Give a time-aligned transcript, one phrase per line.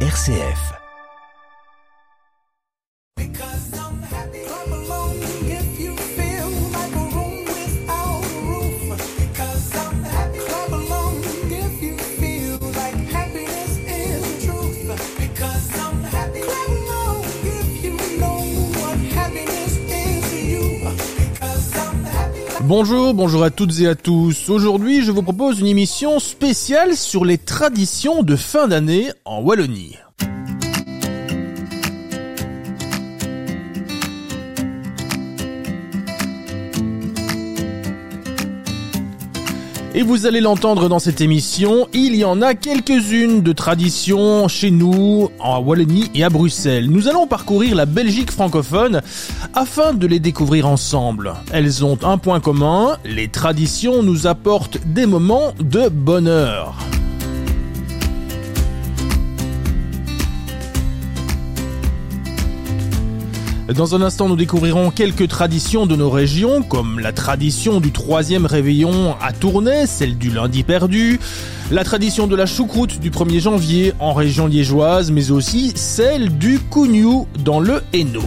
[0.00, 0.85] RCF.
[22.68, 24.50] Bonjour, bonjour à toutes et à tous.
[24.50, 29.96] Aujourd'hui, je vous propose une émission spéciale sur les traditions de fin d'année en Wallonie.
[39.98, 44.70] Et vous allez l'entendre dans cette émission, il y en a quelques-unes de traditions chez
[44.70, 46.90] nous, en Wallonie et à Bruxelles.
[46.90, 49.00] Nous allons parcourir la Belgique francophone
[49.54, 51.32] afin de les découvrir ensemble.
[51.50, 56.76] Elles ont un point commun, les traditions nous apportent des moments de bonheur.
[63.74, 68.46] Dans un instant, nous découvrirons quelques traditions de nos régions, comme la tradition du troisième
[68.46, 71.18] réveillon à Tournai, celle du lundi perdu,
[71.72, 76.60] la tradition de la choucroute du 1er janvier en région liégeoise, mais aussi celle du
[76.60, 78.22] cougnou dans le Hainaut.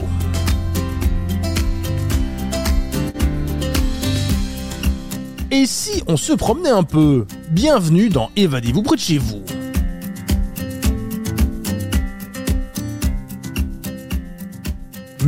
[5.52, 7.26] Et si on se promenait un peu?
[7.50, 9.42] Bienvenue dans Évadez-vous près de chez vous.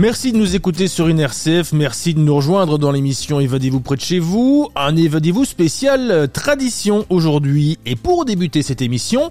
[0.02, 3.98] Merci de nous écouter sur une RCF, merci de nous rejoindre dans l'émission Évadez-vous près
[3.98, 7.78] de chez vous, un Évadez-vous spécial euh, tradition aujourd'hui.
[7.86, 9.30] Et pour débuter cette émission,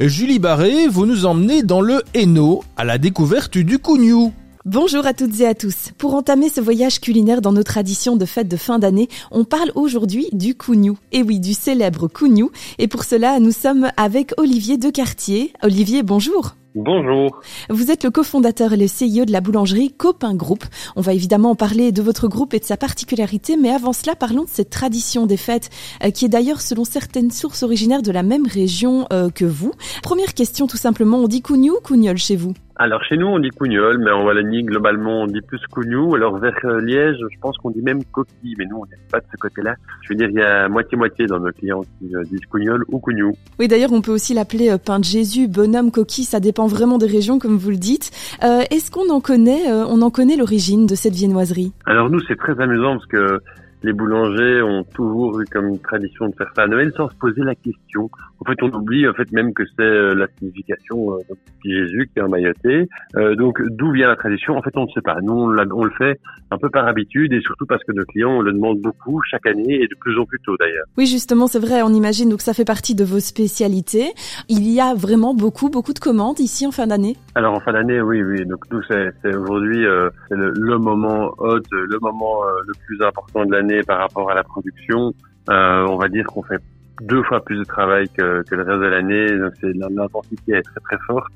[0.00, 4.32] Julie Barré, vous nous emmenez dans le Hainaut à la découverte du Cougnou.
[4.64, 5.90] Bonjour à toutes et à tous.
[5.98, 9.70] Pour entamer ce voyage culinaire dans nos traditions de fête de fin d'année, on parle
[9.74, 10.96] aujourd'hui du Cougnou.
[11.12, 12.50] Et oui, du célèbre Cougnou.
[12.78, 15.52] Et pour cela, nous sommes avec Olivier Decartier.
[15.62, 16.56] Olivier, bonjour.
[16.78, 17.40] Bonjour.
[17.70, 20.62] Vous êtes le cofondateur et le CEO de la boulangerie Copain Group.
[20.94, 24.14] On va évidemment en parler de votre groupe et de sa particularité, mais avant cela,
[24.14, 25.70] parlons de cette tradition des fêtes,
[26.04, 29.72] euh, qui est d'ailleurs, selon certaines sources originaires de la même région euh, que vous.
[30.02, 32.52] Première question, tout simplement, on dit cougnou ou chez vous?
[32.78, 36.14] Alors chez nous on dit cougnol, mais en Wallonie globalement on dit plus cougnou.
[36.14, 39.20] Alors vers euh, Liège, je pense qu'on dit même coquille, mais nous on n'est pas
[39.20, 39.74] de ce côté-là.
[40.02, 42.98] Je veux dire il y a moitié-moitié dans nos clients qui euh, disent cougnol ou
[42.98, 43.32] cougnou.
[43.58, 46.98] Oui d'ailleurs on peut aussi l'appeler euh, pain de Jésus, bonhomme, coquille, ça dépend vraiment
[46.98, 48.10] des régions comme vous le dites.
[48.42, 51.72] Est-ce qu'on en connaît, on en connaît l'origine de cette viennoiserie?
[51.86, 53.40] Alors nous c'est très amusant parce que
[53.82, 57.16] les boulangers ont toujours eu comme une tradition de faire ça à Noël sans se
[57.16, 58.10] poser la question.
[58.40, 61.18] En fait, on oublie en fait même que c'est euh, la signification euh,
[61.64, 62.88] de Jésus qui est emmailloté.
[63.16, 64.56] Euh, donc, d'où vient la tradition?
[64.56, 65.16] En fait, on ne sait pas.
[65.22, 66.18] Nous, on, on, le fait
[66.50, 69.46] un peu par habitude et surtout parce que nos clients on le demande beaucoup chaque
[69.46, 70.84] année et de plus en plus tôt d'ailleurs.
[70.96, 71.82] Oui, justement, c'est vrai.
[71.82, 74.12] On imagine donc ça fait partie de vos spécialités.
[74.48, 77.16] Il y a vraiment beaucoup, beaucoup de commandes ici en fin d'année?
[77.34, 78.44] Alors en fin d'année, oui, oui.
[78.46, 83.52] Donc nous, c'est aujourd'hui euh, le, le, moment hot, le moment le plus important de
[83.52, 85.12] l'année par rapport à la production.
[85.48, 86.60] on va dire qu'on fait
[87.02, 89.26] deux fois plus de travail que, le reste de l'année.
[89.60, 91.32] C'est l'intensité est très très forte.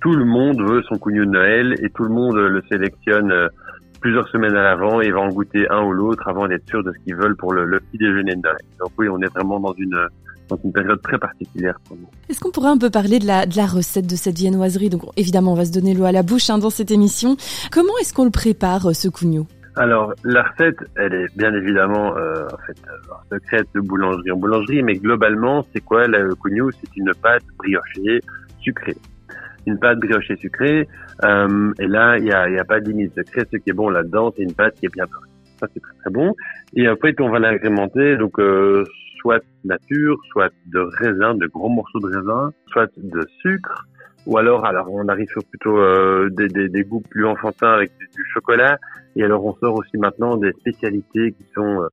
[0.00, 3.48] Tout le monde veut son cougnou de Noël et tout le monde le sélectionne euh,
[4.00, 6.92] plusieurs semaines à l'avant et va en goûter un ou l'autre avant d'être sûr de
[6.92, 8.58] ce qu'ils veulent pour le, petit déjeuner de Noël.
[8.78, 10.08] Donc oui, on est vraiment dans une
[10.64, 12.08] une période très particulière pour nous.
[12.30, 14.88] Est-ce qu'on pourrait un peu parler de la, de la recette de cette viennoiserie?
[14.88, 17.36] Donc évidemment, on va se donner l'eau à la bouche hein, dans cette émission.
[17.70, 19.46] Comment est-ce qu'on le prépare, euh, ce cougnou
[19.78, 24.36] alors, la recette, elle est bien évidemment euh, en fait euh, secrète de boulangerie en
[24.36, 28.20] boulangerie, mais globalement, c'est quoi le cougnou C'est une pâte briochée
[28.60, 28.96] sucrée.
[29.66, 30.88] Une pâte briochée sucrée,
[31.24, 33.46] euh, et là, il n'y a, y a pas de limite secret.
[33.52, 35.28] Ce qui est bon là-dedans, c'est une pâte qui est bien forte.
[35.60, 36.34] Ça, c'est très très bon.
[36.74, 38.84] Et après, on va l'agrémenter, donc euh,
[39.20, 43.86] soit nature, soit de raisin, de gros morceaux de raisin, soit de sucre,
[44.26, 47.90] ou alors, alors on arrive sur plutôt euh, des, des, des, goûts plus enfantins avec
[47.98, 48.78] du, chocolat.
[49.16, 51.88] Et alors on sort aussi maintenant des spécialités qui sont euh,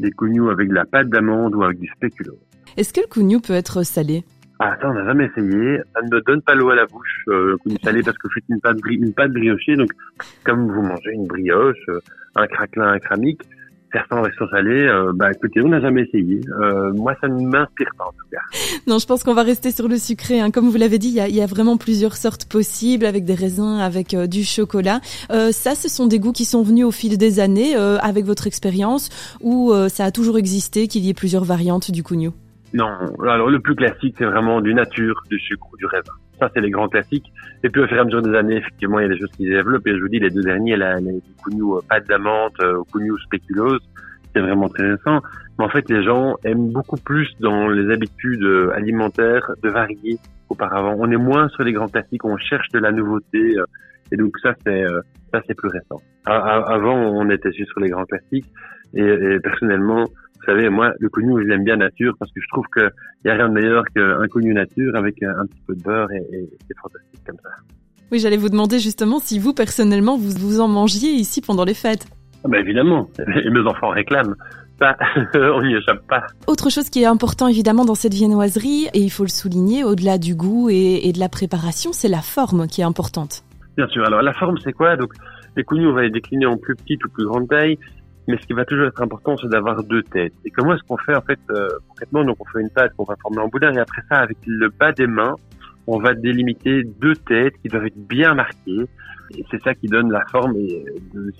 [0.00, 2.38] des cougnous avec de la pâte d'amande ou avec du spéculoos.
[2.76, 4.24] Est-ce que le cougnou peut être salé?
[4.58, 5.78] Ah, ça, on n'a jamais essayé.
[5.92, 8.28] Ça ne me donne pas l'eau à la bouche, euh, le cougnou salé, parce que
[8.28, 9.74] je suis une pâte, une pâte briochée.
[9.74, 9.90] Donc,
[10.44, 11.98] comme vous mangez une brioche, euh,
[12.36, 13.42] un craquelin, un cramique,
[13.92, 16.40] certains restos salés, euh, bah écoutez, on n'a jamais essayé.
[16.60, 18.40] Euh, moi, ça ne m'inspire pas en tout cas.
[18.86, 20.40] Non, je pense qu'on va rester sur le sucré.
[20.40, 20.50] Hein.
[20.50, 23.34] Comme vous l'avez dit, il y a, y a, vraiment plusieurs sortes possibles, avec des
[23.34, 25.00] raisins, avec euh, du chocolat.
[25.30, 28.24] Euh, ça, ce sont des goûts qui sont venus au fil des années, euh, avec
[28.24, 29.10] votre expérience,
[29.40, 32.32] ou ça a toujours existé qu'il y ait plusieurs variantes du cougnou
[32.74, 32.88] Non,
[33.22, 36.12] alors le plus classique, c'est vraiment du nature, du sucre ou du raisin.
[36.42, 37.32] Ça, c'est les grands classiques.
[37.62, 39.30] Et puis, au fur et à mesure des années, effectivement, il y a des choses
[39.36, 39.86] qui se développent.
[39.86, 43.16] Et je vous dis, les deux derniers, la, les Cougnou euh, pâte d'amande, euh, Cougnou
[43.18, 43.78] spéculose,
[44.34, 45.20] c'est vraiment très récent.
[45.56, 50.18] Mais en fait, les gens aiment beaucoup plus dans les habitudes euh, alimentaires de varier
[50.48, 50.96] qu'auparavant.
[50.98, 53.54] On est moins sur les grands classiques, on cherche de la nouveauté.
[54.10, 54.84] Et donc ça, c'est
[55.32, 56.02] ça, c'est plus récent.
[56.26, 58.50] avant, on était juste sur les grands classiques.
[58.94, 60.06] Et, personnellement,
[60.42, 62.90] vous savez, moi, le connu, je l'aime bien nature parce que je trouve qu'il
[63.24, 66.26] y a rien de meilleur qu'un connu nature avec un petit peu de beurre et,
[66.32, 67.50] et c'est fantastique comme ça.
[68.10, 71.74] Oui, j'allais vous demander justement si vous, personnellement, vous, vous en mangiez ici pendant les
[71.74, 72.06] fêtes.
[72.44, 73.08] Ah ben évidemment,
[73.44, 74.34] et mes enfants réclament.
[74.80, 74.96] Ça,
[75.34, 76.24] on n'y échappe pas.
[76.48, 80.18] Autre chose qui est important évidemment dans cette viennoiserie, et il faut le souligner, au-delà
[80.18, 83.44] du goût et, et de la préparation, c'est la forme qui est importante.
[83.76, 84.04] Bien sûr.
[84.04, 84.96] Alors la forme, c'est quoi?
[84.96, 85.12] Donc
[85.56, 87.78] les cougnous, on va les décliner en plus petite ou plus grande taille.
[88.28, 90.34] Mais ce qui va toujours être important, c'est d'avoir deux têtes.
[90.44, 93.04] Et comment est-ce qu'on fait en fait euh, concrètement Donc on fait une pâte qu'on
[93.04, 95.34] va former en boudin et après ça, avec le bas des mains,
[95.86, 98.86] on va délimiter deux têtes qui doivent être bien marquées.
[99.36, 100.54] Et c'est ça qui donne la forme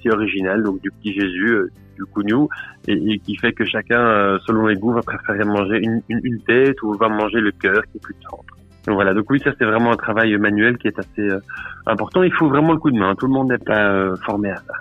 [0.01, 2.49] si originale, donc du petit Jésus, euh, du cougnou,
[2.89, 6.83] et, qui fait que chacun, euh, selon les goûts, va préférer manger une, une, tête
[6.83, 8.45] ou va manger le cœur qui est plus tendre.
[8.87, 11.39] Donc voilà, donc oui, ça c'est vraiment un travail manuel qui est assez euh,
[11.87, 12.23] important.
[12.23, 13.15] Il faut vraiment le coup de main.
[13.15, 14.75] Tout le monde n'est pas formé à ça.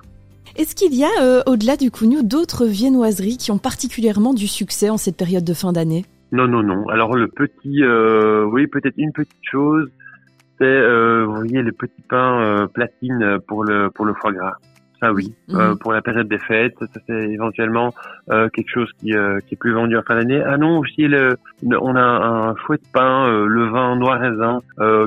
[0.57, 4.97] Est-ce qu'il y a, au-delà du cougnou, d'autres viennoiseries qui ont particulièrement du succès en
[4.97, 6.05] cette période de fin d'année?
[6.31, 6.87] Non, non, non.
[6.87, 9.89] Alors le petit, euh, oui, peut-être une petite chose,
[10.57, 14.57] c'est, euh, vous voyez, les petits pains euh, platine pour le pour le foie gras.
[15.01, 15.59] Ça oui, mhm.
[15.59, 17.91] euh, pour la période des fêtes, ça c'est éventuellement
[18.29, 20.43] euh, quelque chose qui, euh, qui est plus vendu en fin d'année.
[20.45, 24.59] Ah non, aussi le, on a un chouette pain, le vin noir raisin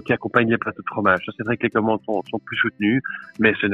[0.04, 1.20] qui accompagne les plateaux de fromage.
[1.26, 3.00] Ça c'est vrai que les commandes sont, sont plus soutenues,
[3.38, 3.68] mais c'est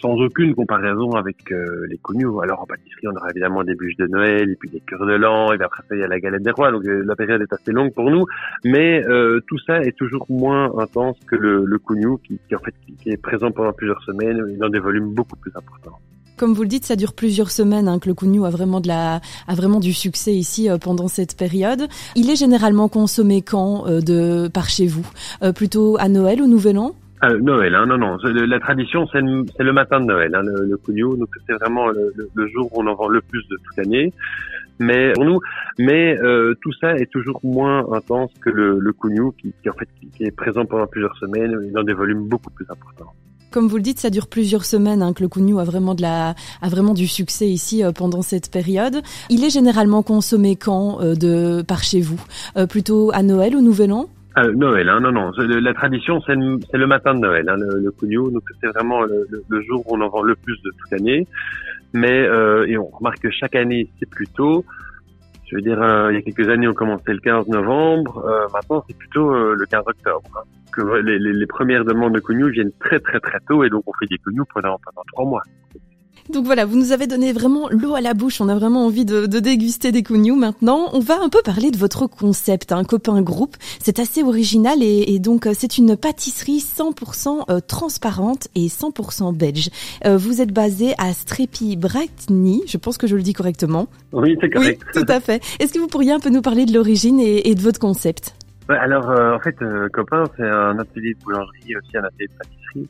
[0.00, 2.26] sans aucune comparaison avec les connus.
[2.42, 5.14] Alors en pâtisserie, on aura évidemment des bûches de Noël et puis des cœurs de
[5.14, 6.70] l'an et puis après ça il y a la galette des rois.
[6.70, 8.24] Donc la période est assez longue pour nous,
[8.64, 9.04] mais
[9.46, 11.78] tout ça est toujours moins intense que le, le
[12.24, 15.98] qui, qui en fait qui, est présent pendant plusieurs semaines dans des volumes beaucoup important.
[16.42, 18.88] Comme vous le dites, ça dure plusieurs semaines hein, que le Cougnou a vraiment de
[18.88, 21.86] la a vraiment du succès ici euh, pendant cette période.
[22.16, 25.08] Il est généralement consommé quand euh, de par chez vous?
[25.42, 26.96] Euh, Plutôt à Noël ou Nouvel An?
[27.40, 28.16] Noël, hein, non, non.
[28.24, 32.68] La tradition, c'est le, matin de Noël, hein, le, le donc c'est vraiment le, jour
[32.72, 34.12] où on en vend le plus de toute l'année.
[34.80, 35.38] Mais pour nous,
[35.78, 36.18] mais
[36.60, 38.92] tout ça est toujours moins intense que le, le
[39.38, 42.66] qui, qui en fait qui est présent pendant plusieurs semaines dans des volumes beaucoup plus
[42.68, 43.12] importants.
[43.52, 46.00] Comme vous le dites, ça dure plusieurs semaines hein, que le Cougnou a vraiment de
[46.00, 49.02] la a vraiment du succès ici euh, pendant cette période.
[49.28, 52.20] Il est généralement consommé quand euh, de par chez vous?
[52.56, 54.08] Euh, Plutôt à Noël ou Nouvel An?
[54.54, 55.30] Noël, hein, non, non.
[55.36, 59.84] La tradition, c'est le, matin de Noël, hein, le, le Donc c'est vraiment le, jour
[59.86, 61.26] où on en vend le plus de toute l'année.
[61.92, 62.26] Mais
[62.66, 64.64] et on remarque que chaque année, c'est plutôt
[65.52, 68.24] je veux dire, euh, il y a quelques années, on commençait le 15 novembre.
[68.24, 70.30] Euh, maintenant, c'est plutôt euh, le 15 octobre.
[70.34, 70.48] Hein.
[70.72, 73.84] Que les, les, les, premières demandes de cognou viennent très très très tôt et donc
[73.86, 75.42] on fait des cognous pendant, pendant trois mois.
[76.32, 78.40] Donc voilà, vous nous avez donné vraiment l'eau à la bouche.
[78.40, 80.88] On a vraiment envie de, de déguster des cougnous maintenant.
[80.94, 83.56] On va un peu parler de votre concept, un hein, copain groupe.
[83.80, 89.36] C'est assez original et, et donc euh, c'est une pâtisserie 100% euh, transparente et 100%
[89.36, 89.68] belge.
[90.06, 93.88] Euh, vous êtes basé à Strepi Brightny, je pense que je le dis correctement.
[94.12, 94.82] Oui, c'est correct.
[94.86, 95.42] Oui, tout à fait.
[95.60, 98.34] Est-ce que vous pourriez un peu nous parler de l'origine et, et, de votre concept?
[98.70, 99.56] Alors en fait,
[99.92, 102.88] copain, c'est un atelier de boulangerie aussi un atelier de pâtisserie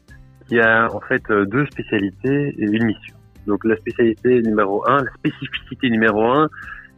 [0.48, 3.16] qui a en fait deux spécialités et une mission.
[3.46, 6.48] Donc la spécialité numéro un, la spécificité numéro un,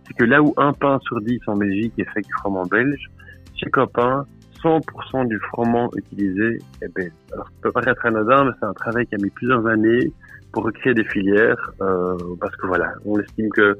[0.06, 3.10] c'est que là où un pain sur dix en Belgique est fait du froment belge,
[3.56, 4.26] chez Copain,
[4.62, 7.12] 100% du froment utilisé est belge.
[7.32, 10.12] Alors ça peut paraître anodin, mais c'est un travail qui a mis plusieurs années
[10.52, 13.76] pour recréer des filières, euh, parce que voilà, on estime que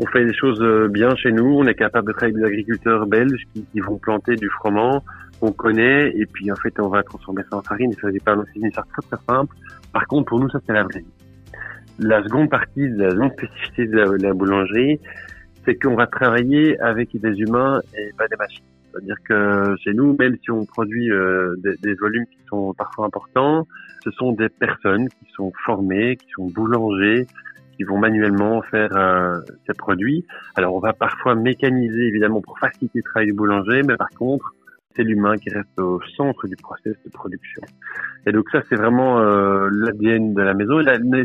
[0.00, 2.48] on fait des choses euh, bien chez nous, on est capable de travailler avec des
[2.48, 5.02] agriculteurs belges qui, vont planter du froment
[5.40, 8.20] qu'on connaît, et puis en fait on va transformer ça en farine, et ça n'est
[8.20, 9.54] pas une histoire très très simple.
[9.92, 11.04] Par contre, pour nous, ça c'est la vraie
[11.98, 15.00] la seconde partie de la seconde spécificité de la, boulangerie,
[15.64, 18.64] c'est qu'on va travailler avec des humains et pas des machines.
[18.90, 23.66] C'est-à-dire que chez nous, même si on produit euh, des, volumes qui sont parfois importants,
[24.04, 27.26] ce sont des personnes qui sont formées, qui sont boulangers,
[27.76, 30.24] qui vont manuellement faire euh, ces produits.
[30.56, 34.52] Alors on va parfois mécaniser évidemment pour faciliter le travail du boulanger, mais par contre,
[35.02, 37.62] l'humain qui reste au centre du process de production.
[38.26, 40.80] Et donc ça, c'est vraiment euh, l'ADN de la maison.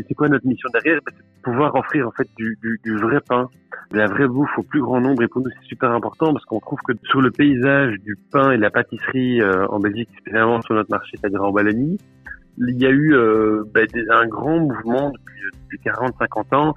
[0.08, 1.00] C'est quoi notre mission derrière?
[1.04, 3.48] Ben, C'est pouvoir offrir en fait du, du, du, vrai pain,
[3.92, 5.22] de la vraie bouffe au plus grand nombre.
[5.22, 8.52] Et pour nous, c'est super important parce qu'on trouve que sur le paysage du pain
[8.52, 11.98] et de la pâtisserie euh, en Belgique, spécialement sur notre marché, c'est-à-dire en Wallonie,
[12.58, 16.74] il y a eu euh, ben, un grand mouvement depuis, depuis 40-50 ans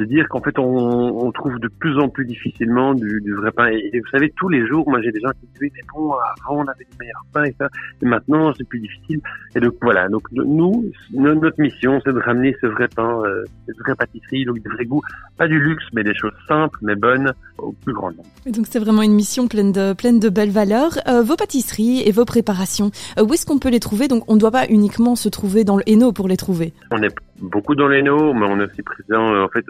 [0.00, 3.50] de dire qu'en fait on, on, trouve de plus en plus difficilement du, du vrai
[3.52, 3.66] pain.
[3.66, 6.62] Et, vous savez, tous les jours, moi j'ai des gens qui disent mais bon, avant
[6.62, 7.68] on avait du meilleur pain et ça,
[8.00, 9.20] et maintenant c'est plus difficile.
[9.54, 13.76] Et donc voilà, donc nous, notre mission c'est de ramener ce vrai pain, euh, cette
[13.78, 15.02] vraie pâtisserie, donc du vrai goût,
[15.36, 18.24] pas du luxe, mais des choses simples mais bonnes au plus grand nombre.
[18.46, 20.98] Et donc c'est vraiment une mission pleine de pleine de belles valeurs.
[21.08, 24.08] Euh, vos pâtisseries et vos préparations, euh, où est-ce qu'on peut les trouver?
[24.08, 26.72] Donc on ne doit pas uniquement se trouver dans le Hainaut pour les trouver.
[26.90, 29.64] On est beaucoup dans l'Hainaut, mais on est aussi présent euh, en fait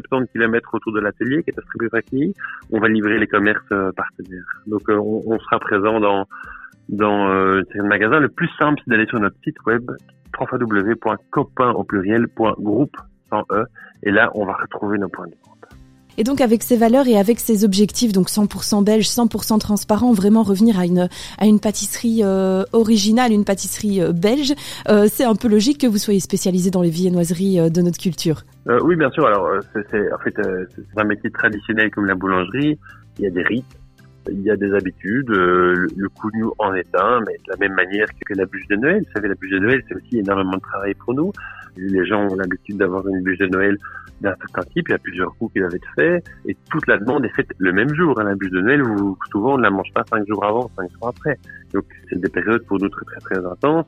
[0.00, 2.34] 70 km autour de l'atelier qui est à Stribuvaki.
[2.70, 4.62] On va livrer les commerces euh, partenaires.
[4.66, 6.26] Donc euh, on, sera présent dans
[6.88, 8.18] dans euh, le magasin.
[8.20, 9.90] Le plus simple, c'est d'aller sur notre site web
[10.38, 13.64] www.copain au e
[14.02, 15.61] et là on va retrouver nos points de vente.
[16.18, 20.42] Et donc avec ces valeurs et avec ces objectifs, donc 100% belge, 100% transparent, vraiment
[20.42, 24.52] revenir à une à une pâtisserie euh, originale, une pâtisserie euh, belge,
[24.88, 28.42] euh, c'est un peu logique que vous soyez spécialisé dans les viennoiseries de notre culture.
[28.66, 29.26] Oui, bien sûr.
[29.26, 30.34] Alors c'est en fait
[30.96, 32.78] un métier traditionnel comme la boulangerie.
[33.18, 33.64] Il y a des rites,
[34.30, 35.28] il y a des habitudes.
[35.28, 38.76] le, le cougnou en est un, mais de la même manière que la bûche de
[38.76, 39.02] Noël.
[39.06, 41.32] Vous savez, la bûche de Noël, c'est aussi énormément de travail pour nous.
[41.76, 43.78] Les gens ont l'habitude d'avoir une bûche de Noël
[44.22, 46.98] d'un certain type, il y a plusieurs coups qui doivent être faits, et toute la
[46.98, 48.18] demande est faite le même jour.
[48.18, 48.82] Hein, la bûche de Noël,
[49.30, 51.38] souvent on ne la mange pas cinq jours avant, cinq jours après.
[51.74, 53.86] Donc c'est des périodes pour nous très très très intenses.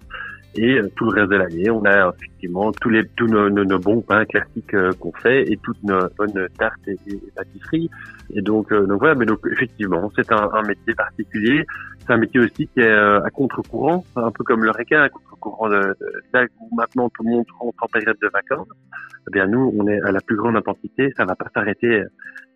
[0.57, 3.79] Et euh, tout le reste de l'année, on a effectivement tous les tous nos, nos,
[3.79, 6.97] bons pains classiques euh, qu'on fait et toutes nos bonnes tartes et,
[7.35, 7.91] pâtisseries.
[8.33, 11.65] Et donc, euh, donc voilà, mais donc effectivement, c'est un, un, métier particulier.
[12.01, 15.69] C'est un métier aussi qui est à contre-courant, un peu comme le requin, à contre-courant
[15.69, 15.97] de,
[16.35, 18.69] de, où maintenant tout le monde rentre en période de vacances.
[19.27, 22.05] Eh bien nous, on est à la plus grande intensité, ça va pas s'arrêter.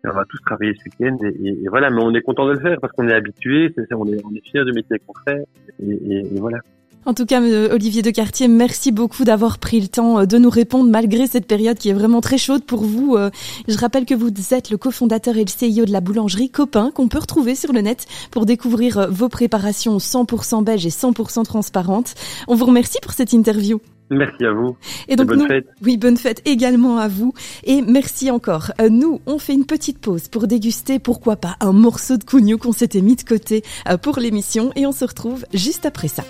[0.05, 2.59] On va tous travailler ce week-end et, et, voilà, mais on est content de le
[2.59, 5.43] faire parce qu'on est habitué, on est on est fier du métier qu'on fait
[5.83, 6.59] et, et voilà.
[7.05, 10.37] En tout cas, euh, Olivier de Cartier, merci beaucoup d'avoir pris le temps euh, de
[10.37, 13.15] nous répondre malgré cette période qui est vraiment très chaude pour vous.
[13.15, 13.29] Euh,
[13.67, 17.07] je rappelle que vous êtes le cofondateur et le CEO de la boulangerie Copain qu'on
[17.07, 22.15] peut retrouver sur le net pour découvrir vos préparations 100% belges et 100% transparentes.
[22.47, 23.79] On vous remercie pour cette interview.
[24.11, 24.75] Merci à vous.
[25.07, 25.67] Et donc bonne fête.
[25.81, 27.33] Oui, bonne fête également à vous.
[27.63, 28.71] Et merci encore.
[28.89, 32.71] Nous, on fait une petite pause pour déguster, pourquoi pas, un morceau de cougnou qu'on
[32.71, 33.63] s'était mis de côté
[34.01, 34.71] pour l'émission.
[34.75, 36.23] Et on se retrouve juste après ça.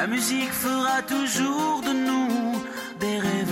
[0.00, 2.62] La musique fera toujours de nous
[3.00, 3.47] des rêveurs.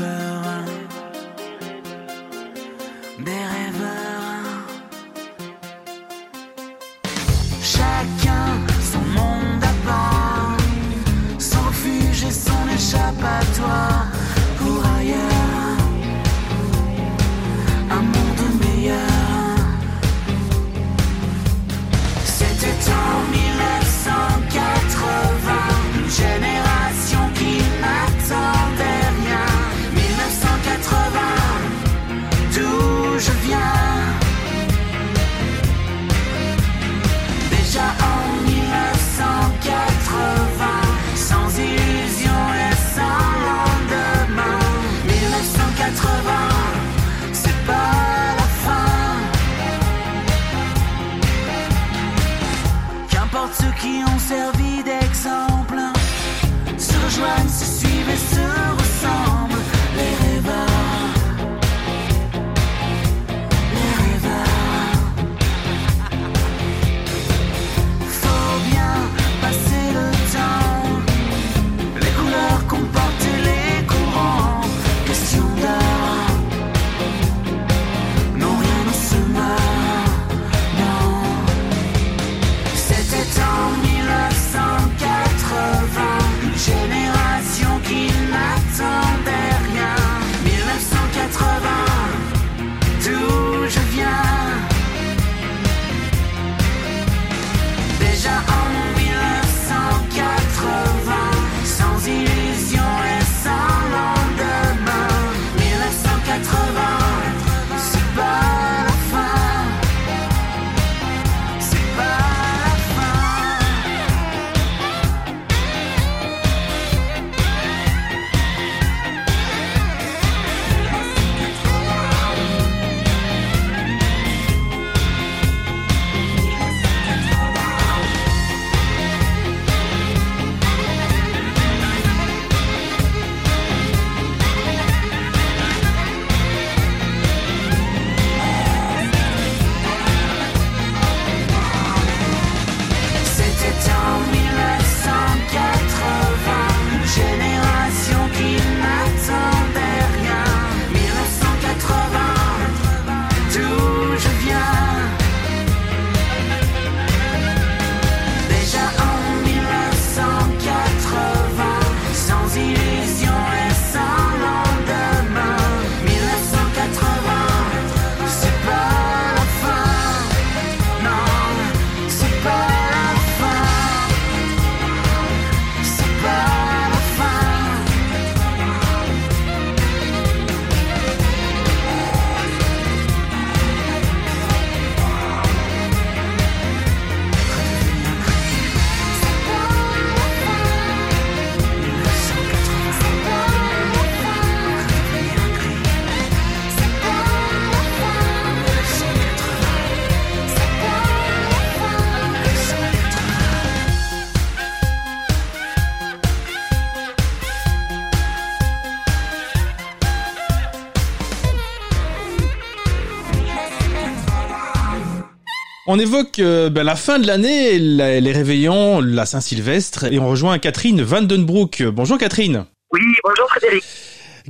[215.96, 220.58] On évoque euh, ben, la fin de l'année, les réveillons, la Saint-Sylvestre, et on rejoint
[220.58, 221.84] Catherine Vandenbroek.
[221.84, 222.66] Bonjour Catherine.
[222.92, 223.82] Oui, bonjour Frédéric.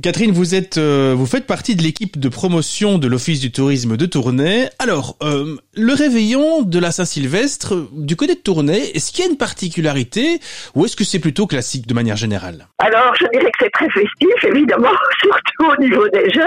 [0.03, 3.97] Catherine, vous êtes, euh, vous faites partie de l'équipe de promotion de l'Office du tourisme
[3.97, 4.69] de Tournai.
[4.77, 9.31] Alors, euh, le réveillon de la Saint-Sylvestre du côté de Tournai, est-ce qu'il y a
[9.31, 10.39] une particularité
[10.75, 12.67] ou est-ce que c'est plutôt classique de manière générale?
[12.77, 16.45] Alors, je dirais que c'est très festif, évidemment, surtout au niveau des jeunes,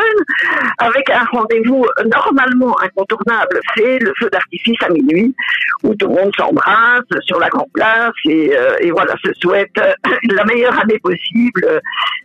[0.79, 5.35] avec un rendez-vous normalement incontournable, c'est le feu d'artifice à minuit,
[5.83, 9.75] où tout le monde s'embrasse sur la grande place et, euh, et voilà, se souhaite
[10.31, 11.81] la meilleure année possible.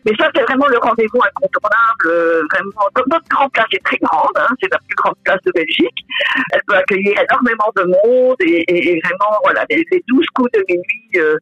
[0.05, 2.87] Mais ça, c'est vraiment le rendez-vous incontournable, euh, vraiment.
[3.07, 6.05] Notre grande place est très grande, hein, c'est la plus grande place de Belgique.
[6.53, 11.09] Elle peut accueillir énormément de monde et, vraiment, voilà, les, les 12 coups de minuit
[11.17, 11.37] euh,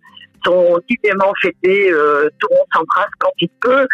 [0.45, 1.91] sont divinement fêtés.
[1.91, 3.87] Euh, tout le monde s'embrasse quand il peut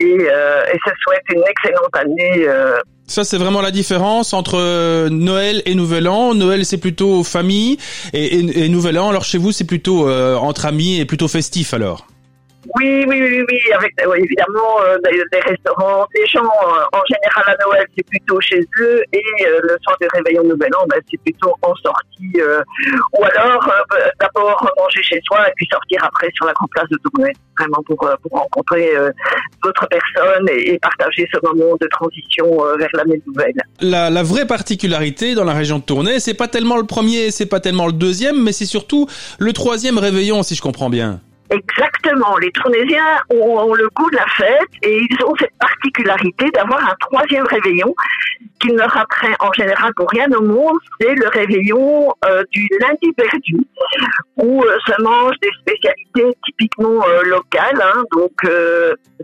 [0.00, 2.48] et, et se souhaite une excellente année.
[3.08, 6.34] Ça, c'est vraiment la différence entre Noël et Nouvel An.
[6.34, 7.78] Noël, c'est plutôt famille,
[8.12, 12.06] et, Nouvel An, alors chez vous, c'est plutôt entre amis et plutôt festif, alors?
[12.74, 17.64] Oui, oui, oui, oui, avec évidemment euh, des, restaurants, des gens euh, en général à
[17.64, 21.20] Noël c'est plutôt chez eux et euh, le soir du réveillon Nouvel An ben, c'est
[21.22, 22.40] plutôt en sortie
[23.18, 23.68] ou alors
[24.20, 27.82] d'abord manger chez soi et puis sortir après sur la grande place de Tournai, vraiment
[27.86, 28.90] pour, pour rencontrer
[29.62, 33.54] d'autres personnes et, et, partager ce moment de transition vers l'année nouvelle.
[33.80, 37.46] La, la vraie particularité dans la région de Tournai, c'est pas tellement le premier, c'est
[37.46, 39.06] pas tellement le deuxième, mais c'est surtout
[39.38, 41.20] le troisième réveillon si je comprends bien.
[41.50, 42.36] Exactement.
[42.38, 46.94] Les Tournaisiens ont, le goût de la fête et ils ont cette particularité d'avoir un
[47.00, 47.94] troisième réveillon
[48.60, 50.78] qu'ils ne rateraient en général pour rien au monde.
[51.00, 53.56] C'est le réveillon euh, du lundi perdu
[54.36, 57.80] où euh, se mangent des spécialités typiquement euh, locales.
[57.82, 58.02] Hein.
[58.12, 58.32] donc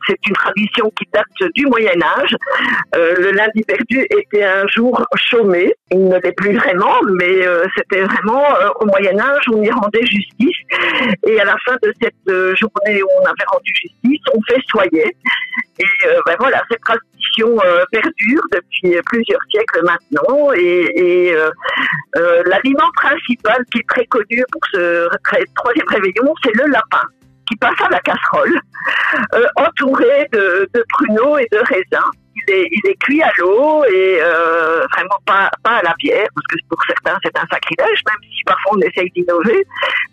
[0.07, 2.35] c'est une tradition qui date du Moyen Âge.
[2.95, 5.75] le lundi perdu était un jour chômé.
[5.91, 8.45] Il ne l'est plus vraiment, mais c'était vraiment
[8.81, 10.57] au Moyen Âge on y rendait justice.
[11.27, 15.17] Et à la fin de cette de journée où on avait rendu justice, on festoyait.
[15.79, 20.53] Et euh, ben voilà, cette tradition euh, perdure depuis plusieurs siècles maintenant.
[20.53, 21.51] Et, euh,
[22.47, 25.09] l'aliment principal qui est très connu pour ce
[25.57, 27.03] troisième réveillon, c'est le lapin
[27.49, 28.61] qui passe à la casserole,
[29.57, 32.11] entouré de pruneaux et de raisins
[32.49, 36.27] il est, il est cuit à l'eau et euh, vraiment pas, pas à la bière,
[36.35, 39.65] parce que pour certains c'est un sacrilège, même si parfois on essaye d'innover.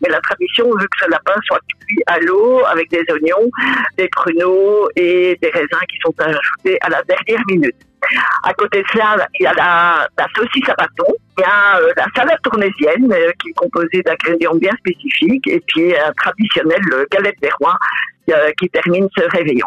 [0.02, 3.50] Mais la tradition veut que ce lapin soit cuit à l'eau avec des oignons,
[3.98, 7.89] des pruneaux et des raisins qui sont ajoutés à la dernière minute.
[8.44, 11.94] À côté de ça, il y a la, saucisse à bâton, il y a euh,
[11.98, 16.82] la salade tournaisienne euh, qui est composée d'ingrédients bien spécifiques et puis un traditionnel
[17.12, 17.78] galette des rois
[18.32, 19.66] euh, qui termine ce réveillon.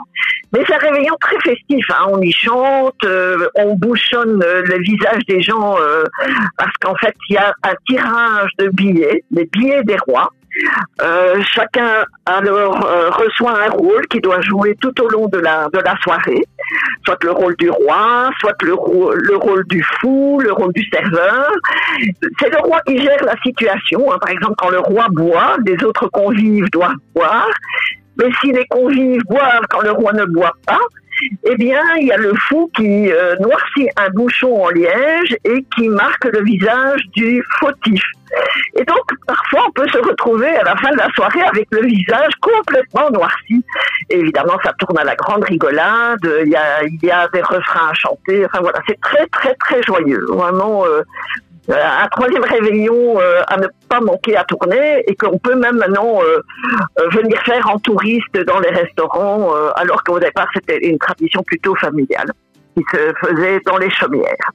[0.52, 1.84] Mais c'est un réveillon très festif.
[1.90, 2.06] Hein.
[2.10, 5.76] On y chante, euh, on bouchonne euh, le visage des gens
[6.56, 10.32] parce qu'en fait il y a un tirage de billets, des billets des rois.
[11.54, 12.78] Chacun alors
[13.12, 15.68] reçoit un rôle qui doit jouer tout au long de la
[16.02, 16.42] soirée,
[17.04, 21.50] soit le rôle du roi, soit le, le rôle du fou, le rôle du serveur.
[22.40, 24.12] C'est le roi qui gère la situation.
[24.12, 24.18] Hein.
[24.20, 27.50] Par exemple, quand le roi boit, les autres convives doivent boire.
[28.18, 30.80] Mais si les convives boivent quand le roi ne boit pas,
[31.44, 35.64] eh bien, il y a le fou qui euh, noircit un bouchon en liège et
[35.76, 38.02] qui marque le visage du fautif.
[38.74, 41.86] Et donc, parfois, on peut se retrouver à la fin de la soirée avec le
[41.86, 43.62] visage complètement noirci.
[44.08, 46.26] Évidemment, ça tourne à la grande rigolade.
[46.44, 48.46] Il y a, des refrains à chanter.
[48.46, 50.24] Enfin voilà, c'est très, très, très joyeux.
[50.30, 51.02] Vraiment, euh,
[51.68, 56.20] un troisième réveillon euh, à ne pas manquer à tourner et qu'on peut même maintenant
[56.22, 56.40] euh,
[57.12, 62.32] venir faire en touriste dans les restaurants, alors qu'au départ c'était une tradition plutôt familiale
[62.76, 64.50] qui se faisait dans les chaumières.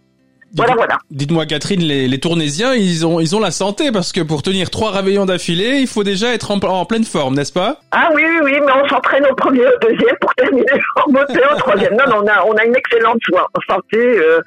[0.58, 0.98] Voilà, voilà.
[1.12, 4.72] Dites-moi, Catherine, les, les, Tournaisiens, ils ont, ils ont la santé parce que pour tenir
[4.72, 7.80] trois réveillons d'affilée, il faut déjà être en, pleine forme, n'est-ce pas?
[7.92, 10.66] Ah oui, oui, oui, mais on s'entraîne au premier, au deuxième pour terminer
[10.96, 11.96] en beauté au troisième.
[11.96, 13.20] Non, non, on a, on a une excellente
[13.70, 14.42] santé euh,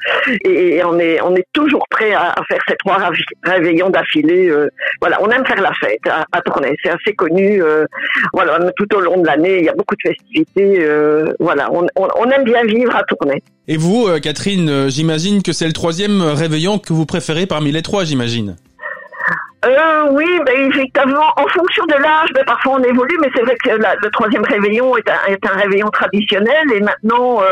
[0.44, 2.99] et on est, on est toujours prêt à, faire ces trois
[3.44, 4.49] réveillons d'affilée.
[4.49, 4.68] Euh,
[5.01, 7.62] voilà, on aime faire la fête à, à tourner, c'est assez connu.
[7.62, 7.87] Euh,
[8.33, 10.85] voilà, tout au long de l'année, il y a beaucoup de festivités.
[11.38, 13.42] voilà, on, on, on aime bien vivre à tourner.
[13.72, 18.04] Et vous, Catherine, j'imagine que c'est le troisième réveillon que vous préférez parmi les trois,
[18.04, 18.56] j'imagine.
[19.64, 23.55] Euh, oui, ben, effectivement, en fonction de l'âge, ben, parfois on évolue, mais c'est vrai
[23.62, 26.73] que le troisième réveillon est un, est un, réveillon traditionnel.
[26.75, 27.51] Et maintenant, euh,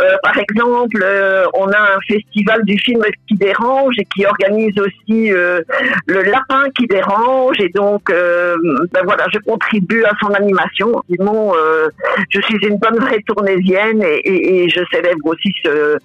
[0.00, 4.78] euh, par exemple, euh, on a un festival du film qui dérange et qui organise
[4.78, 5.62] aussi euh,
[6.06, 7.56] le lapin qui dérange.
[7.60, 11.02] Et donc, ben, voilà, je contribue à son animation.
[11.10, 11.54] Simon,
[12.30, 15.96] je suis une bonne vraie tournésienne et, et, et je célèbre aussi ce,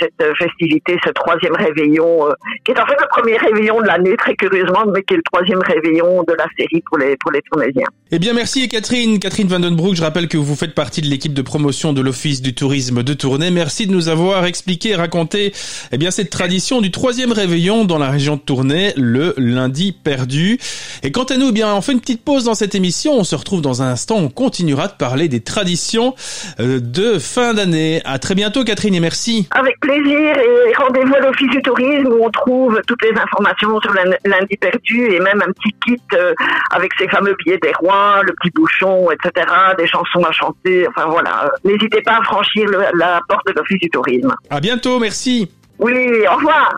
[0.00, 2.28] cette festivité, ce troisième réveillon,
[2.64, 5.22] qui est en fait le premier réveillon de l'année, très curieusement mais qui est le
[5.22, 7.88] troisième réveillon de la série pour les, pour les Tunisiens.
[8.10, 9.18] Eh bien, merci Catherine.
[9.18, 12.54] Catherine Vandenbroek, je rappelle que vous faites partie de l'équipe de promotion de l'Office du
[12.54, 13.50] tourisme de Tournai.
[13.50, 15.52] Merci de nous avoir expliqué et raconté,
[15.92, 20.58] eh bien, cette tradition du troisième réveillon dans la région de Tournai, le lundi perdu.
[21.02, 23.14] Et quant à nous, eh bien, on fait une petite pause dans cette émission.
[23.14, 24.16] On se retrouve dans un instant.
[24.16, 26.14] On continuera de parler des traditions
[26.60, 28.02] euh, de fin d'année.
[28.04, 29.48] À très bientôt, Catherine, et merci.
[29.52, 30.36] Avec plaisir.
[30.36, 34.56] Et rendez-vous à l'Office du tourisme où on trouve toutes les informations sur la lundi
[34.56, 36.34] perdu et même un petit kit euh,
[36.70, 39.46] avec ces fameux billets des rois, le petit bouchon, etc.,
[39.78, 40.86] des chansons à chanter.
[40.88, 44.34] Enfin voilà, n'hésitez pas à franchir la porte de l'Office du tourisme.
[44.50, 45.50] À bientôt, merci.
[45.78, 46.76] Oui, au revoir.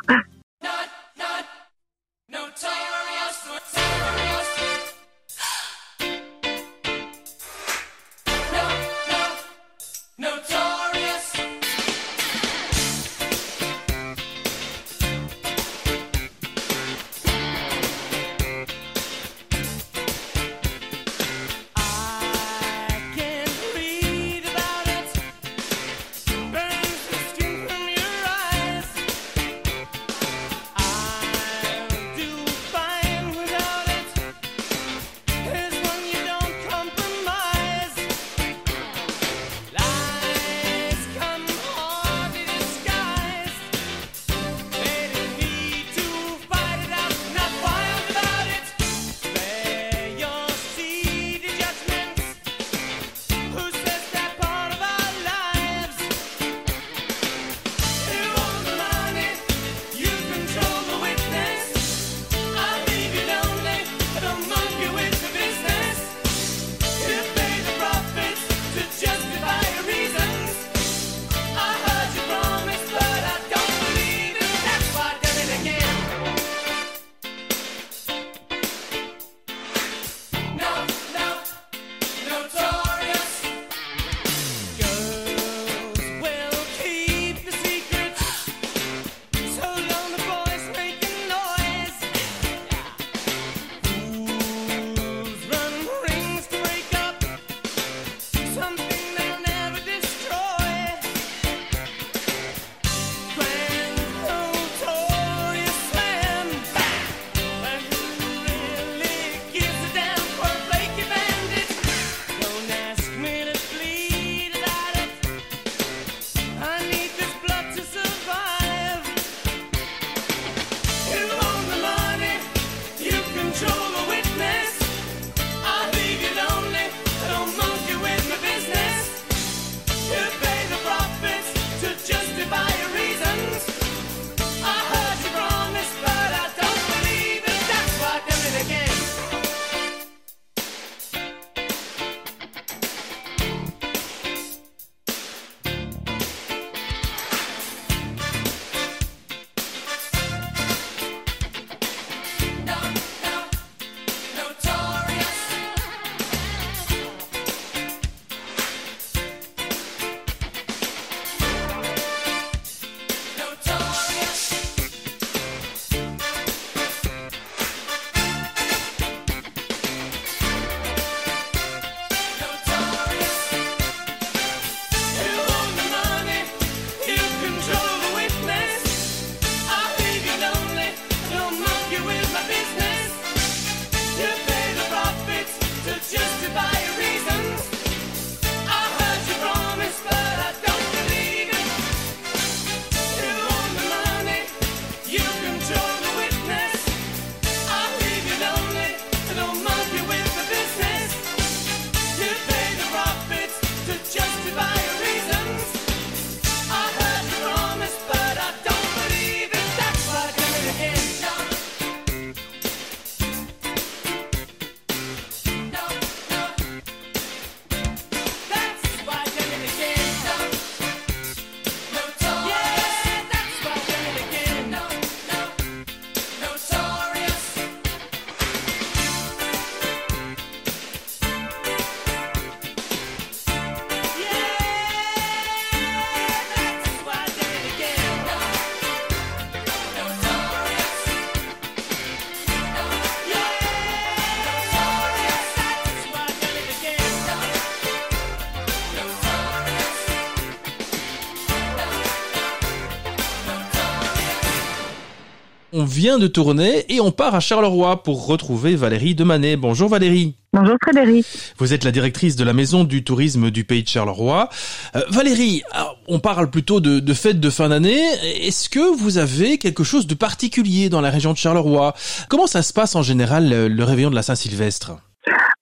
[255.85, 259.57] On vient de tourner et on part à Charleroi pour retrouver Valérie Demanet.
[259.57, 260.35] Bonjour Valérie.
[260.55, 261.27] Bonjour Frédéric.
[261.59, 264.49] Vous êtes la directrice de la maison du tourisme du pays de Charleroi.
[264.97, 265.62] Euh, Valérie,
[266.09, 268.03] on parle plutôt de, de fêtes de fin d'année.
[268.40, 271.92] Est-ce que vous avez quelque chose de particulier dans la région de Charleroi?
[272.31, 274.92] Comment ça se passe en général le réveillon de la Saint-Sylvestre?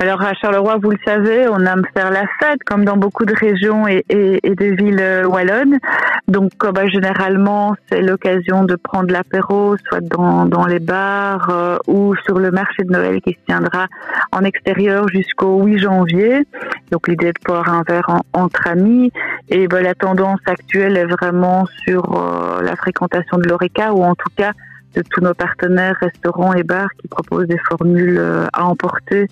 [0.03, 3.33] Alors à Charleroi, vous le savez, on aime faire la fête, comme dans beaucoup de
[3.33, 5.79] régions et, et, de villes euh, wallonnes.
[6.27, 12.41] Donc bah, généralement, c'est l'occasion de prendre l'apéro, soit dans, les bars euh, ou sur
[12.41, 13.87] le marché de Noël qui se tiendra
[14.33, 16.49] en extérieur jusqu'au 8 janvier.
[16.91, 19.12] Donc l'idée de boire un verre entre amis.
[19.51, 24.17] Et bah, la tendance actuelle est vraiment sur euh, la fréquentation de l'ORECA ou en
[24.17, 24.51] tout cas
[24.97, 28.21] de tous nos partenaires restaurants et bars qui proposent des formules
[28.53, 29.29] à emporter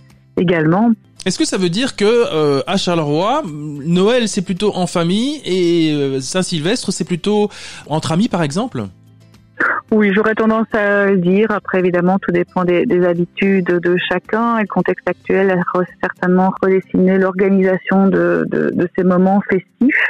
[1.27, 5.93] Est-ce que ça veut dire que euh, à Charleroi, Noël c'est plutôt en famille et
[5.93, 7.51] euh, Saint-Sylvestre c'est plutôt
[7.89, 8.87] entre amis par exemple?
[9.93, 11.51] Oui, j'aurais tendance à le dire.
[11.51, 14.61] Après, évidemment, tout dépend des, des habitudes de chacun.
[14.61, 18.47] Le contexte actuel a certainement redessiné l'organisation de,
[18.97, 20.07] ces moments festifs.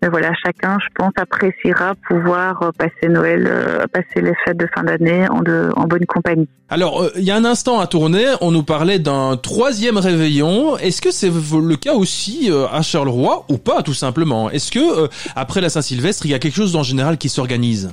[0.00, 4.84] Mais voilà, chacun, je pense, appréciera pouvoir passer Noël, euh, passer les fêtes de fin
[4.84, 5.42] d'année en,
[5.86, 6.48] bonne compagnie.
[6.70, 10.78] Alors, euh, il y a un instant à tourner, on nous parlait d'un troisième réveillon.
[10.78, 14.50] Est-ce que c'est le cas aussi euh, à Charleroi ou pas, tout simplement?
[14.50, 17.90] Est-ce que après la Saint-Sylvestre, il y a quelque chose en général qui s'organise?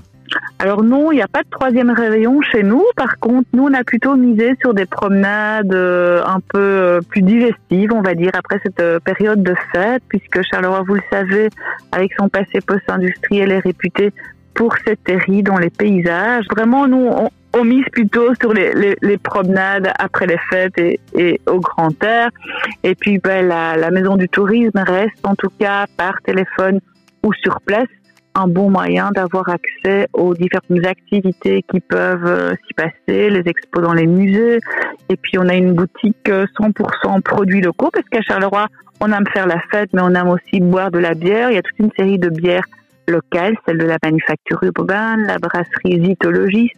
[0.60, 2.84] Alors non, il n'y a pas de troisième réveillon chez nous.
[2.96, 7.22] Par contre, nous, on a plutôt misé sur des promenades euh, un peu euh, plus
[7.22, 11.50] digestives, on va dire, après cette euh, période de fête, puisque Charleroi, vous le savez,
[11.92, 14.14] avec son passé post-industriel, est réputé
[14.54, 16.46] pour cette terrie dans les paysages.
[16.50, 17.10] Vraiment, nous,
[17.54, 22.30] on, mise plutôt sur les, promenades après les fêtes et, au grand air.
[22.84, 26.82] Et puis, ben, la maison du tourisme reste, en tout cas, par téléphone
[27.24, 27.88] ou sur place,
[28.36, 33.82] un bon moyen d'avoir accès aux différentes activités qui peuvent euh, s'y passer, les expos
[33.82, 34.60] dans les musées.
[35.10, 38.68] Et puis on a une boutique 100% euh, produits locaux parce qu'à Charleroi,
[39.00, 41.50] on aime faire la fête, mais on aime aussi boire de la bière.
[41.50, 42.66] Il y a toute une série de bières
[43.08, 46.76] locales, celle de la manufacture urbaine, la brasserie Zytologiste,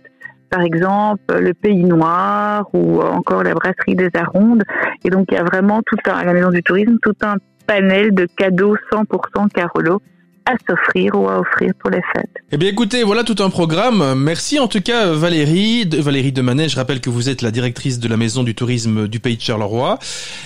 [0.50, 4.63] par exemple, le Pays Noir ou encore la brasserie des Arondes.
[5.04, 7.36] Et donc il y a vraiment tout un, à la Maison du Tourisme, tout un
[7.65, 10.02] panel de cadeaux 100% Carolo
[10.47, 12.29] à s'offrir ou à offrir pour les fêtes.
[12.51, 14.13] Eh bien écoutez, voilà tout un programme.
[14.15, 18.07] Merci en tout cas Valérie, Valérie Demanet, je rappelle que vous êtes la directrice de
[18.07, 19.99] la maison du tourisme du pays de Charleroi.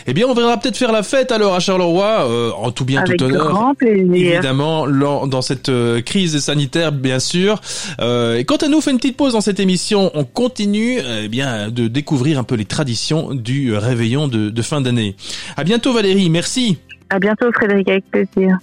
[0.07, 3.03] Eh bien on verra peut-être faire la fête alors à Charleroi, euh, en tout bien,
[3.03, 3.49] tout honneur.
[3.49, 4.33] Grand plaisir.
[4.33, 7.61] Évidemment, dans cette euh, crise sanitaire bien sûr.
[7.99, 10.09] Euh, et quant à nous, on fait une petite pause dans cette émission.
[10.15, 14.81] On continue eh bien de découvrir un peu les traditions du réveillon de, de fin
[14.81, 15.15] d'année.
[15.57, 16.79] À bientôt Valérie, merci.
[17.09, 18.57] À bientôt Frédéric, avec plaisir.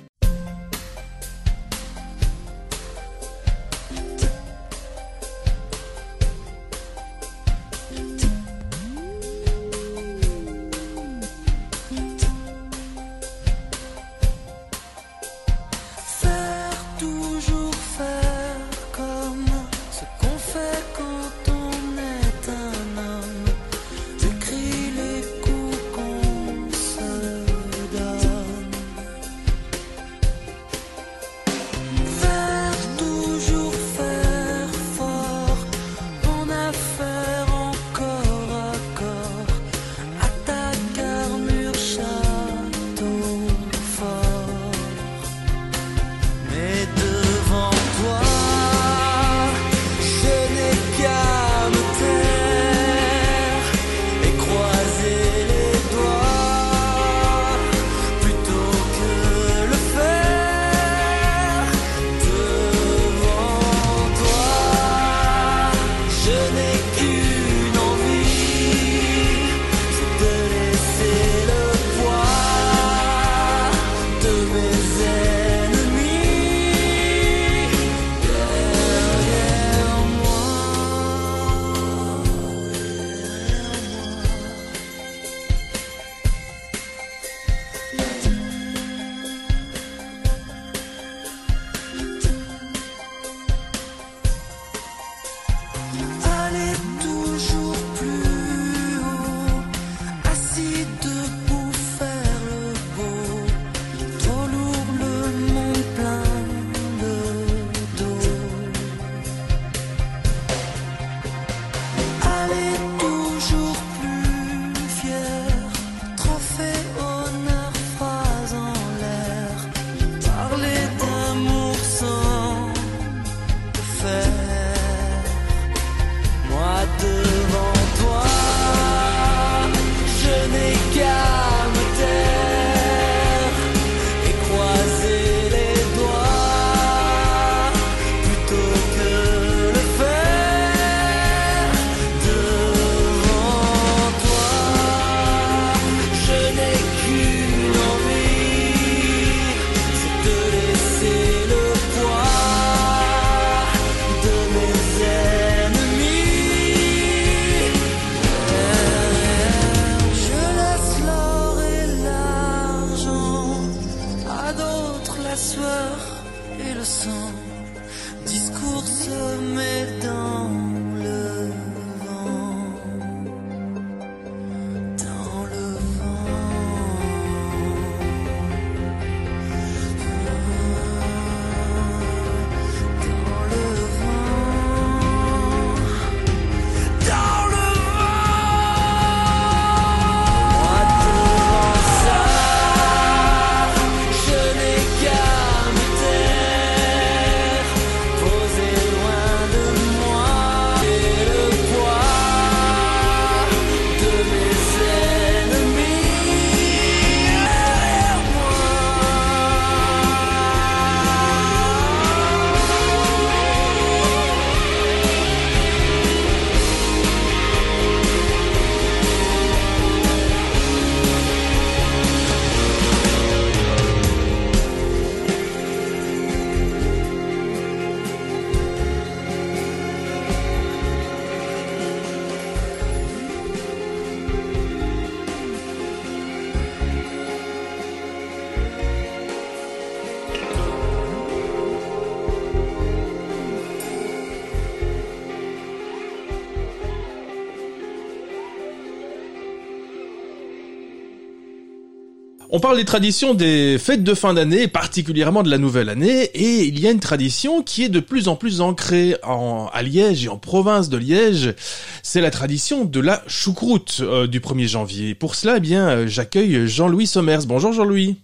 [252.51, 256.65] On parle des traditions des fêtes de fin d'année, particulièrement de la nouvelle année, et
[256.65, 260.25] il y a une tradition qui est de plus en plus ancrée en, à Liège
[260.25, 261.55] et en province de Liège.
[262.03, 265.15] C'est la tradition de la choucroute euh, du 1er janvier.
[265.15, 267.45] Pour cela, eh bien, euh, j'accueille Jean-Louis Sommers.
[267.47, 268.17] Bonjour Jean-Louis.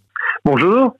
[0.46, 0.94] Bonjour.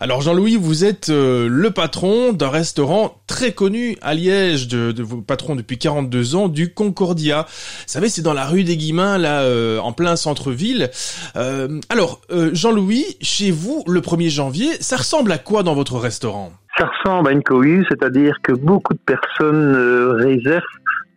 [0.00, 5.02] Alors Jean-Louis, vous êtes euh, le patron d'un restaurant très connu à Liège, de, de
[5.02, 7.42] vos patrons depuis 42 ans, du Concordia.
[7.42, 10.88] Vous savez, c'est dans la rue des Guillemins, là, euh, en plein centre-ville.
[11.36, 16.52] Euh, alors, Jean-Louis, chez vous, le 1er janvier, ça ressemble à quoi dans votre restaurant?
[16.78, 19.76] Ça ressemble à une cohue, c'est-à-dire que beaucoup de personnes
[20.16, 20.62] réservent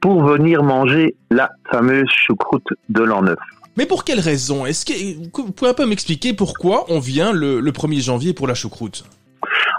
[0.02, 3.40] pour venir manger la fameuse choucroute de l'an neuf.
[3.78, 7.62] Mais pour quelle raison Est-ce que vous pouvez un peu m'expliquer pourquoi on vient le,
[7.62, 9.04] 1er janvier pour la choucroute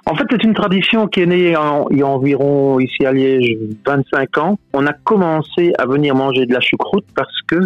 [0.05, 1.55] en fait, c'est une tradition qui est née
[1.91, 4.59] il y a environ ici à Liège 25 ans.
[4.73, 7.61] On a commencé à venir manger de la choucroute parce que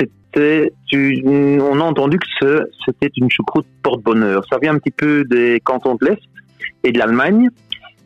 [0.00, 4.44] c'était on a entendu que c'était une choucroute porte-bonheur.
[4.50, 6.22] Ça vient un petit peu des cantons de l'Est
[6.84, 7.50] et de l'Allemagne.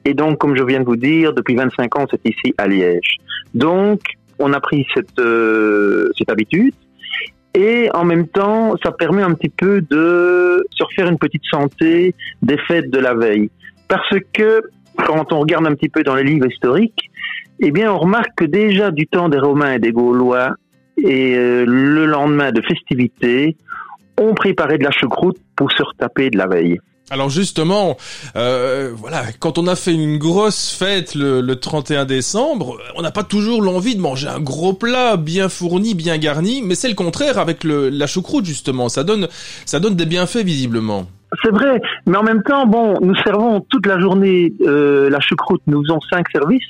[0.05, 3.19] Et donc, comme je viens de vous dire, depuis 25 ans, c'est ici à Liège.
[3.55, 4.01] Donc,
[4.41, 6.75] on a pris cette, euh, cette habitude
[7.55, 12.15] et en même temps, ça permet un petit peu de se refaire une petite santé
[12.41, 13.51] des fêtes de la veille.
[13.89, 14.63] Parce que
[14.97, 17.11] quand on regarde un petit peu dans les livres historiques,
[17.61, 20.55] eh bien, on remarque que déjà du temps des Romains et des Gaulois,
[20.97, 23.57] et euh, le lendemain de festivités,
[24.19, 26.81] on préparait de la choucroute pour se retaper de la veille.
[27.13, 27.99] Alors justement,
[28.37, 33.23] euh, voilà, quand on a fait une grosse fête le, 31 décembre, on n'a pas
[33.23, 37.39] toujours l'envie de manger un gros plat bien fourni, bien garni, mais c'est le contraire
[37.39, 38.89] avec le, la choucroute justement.
[38.89, 39.29] Ça donne,
[39.67, 41.05] ça donne des bienfaits visiblement.
[41.45, 45.61] C'est vrai, mais en même temps, bon, nous servons toute la journée euh, la choucroute.
[45.67, 46.65] Nous faisons cinq services,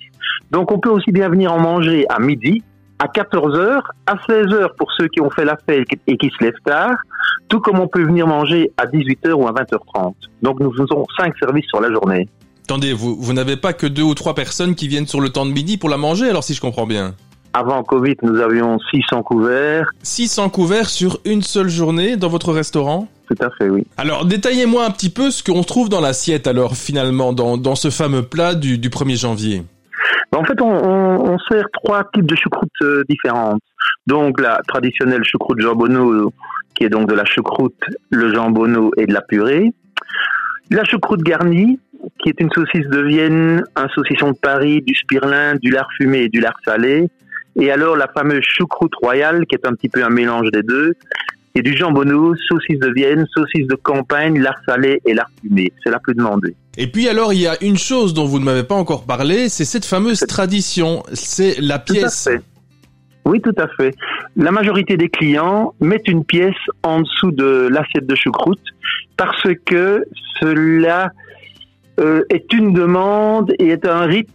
[0.51, 2.64] donc on peut aussi bien venir en manger à midi,
[2.99, 6.30] à 14 h à 16 h pour ceux qui ont fait la fête et qui
[6.36, 6.97] se lèvent tard,
[7.53, 10.15] tout comme on peut venir manger à 18h ou à 20h30.
[10.41, 12.27] Donc nous faisons cinq services sur la journée.
[12.65, 15.45] Attendez, vous, vous n'avez pas que deux ou trois personnes qui viennent sur le temps
[15.45, 17.15] de midi pour la manger, alors si je comprends bien?
[17.53, 19.91] Avant Covid, nous avions 600 couverts.
[20.03, 23.07] 600 couverts sur une seule journée dans votre restaurant?
[23.29, 23.87] Tout à fait, oui.
[23.99, 27.91] Alors, détaillez-moi un petit peu ce qu'on trouve dans l'assiette, alors, finalement, dans, dans ce
[27.91, 29.63] fameux plat du, du 1er janvier.
[30.35, 33.61] En fait, on, on, sert trois types de choucroute euh, différentes.
[34.07, 36.33] Donc, la traditionnelle choucroute jambonneau,
[36.83, 37.80] qui est donc de la choucroute,
[38.11, 39.70] le jambonneau et de la purée.
[40.68, 41.78] La choucroute garnie,
[42.18, 46.22] qui est une saucisse de Vienne, un saucisson de Paris, du spirlin, du lard fumé
[46.22, 47.09] et du lard salé.
[47.55, 50.95] Et alors la fameuse choucroute royale, qui est un petit peu un mélange des deux.
[51.55, 55.72] Et du jambonneau, saucisse de Vienne, saucisse de campagne, lard salé et lard fumé.
[55.85, 56.57] C'est la plus demandée.
[56.76, 59.49] Et puis alors, il y a une chose dont vous ne m'avez pas encore parlé,
[59.49, 62.28] c'est cette fameuse tradition, c'est la pièce.
[63.24, 63.95] Oui, tout à fait.
[64.37, 68.62] La majorité des clients mettent une pièce en dessous de l'assiette de choucroute
[69.16, 70.05] parce que
[70.41, 71.11] cela
[72.01, 74.30] euh, est une demande et est un rite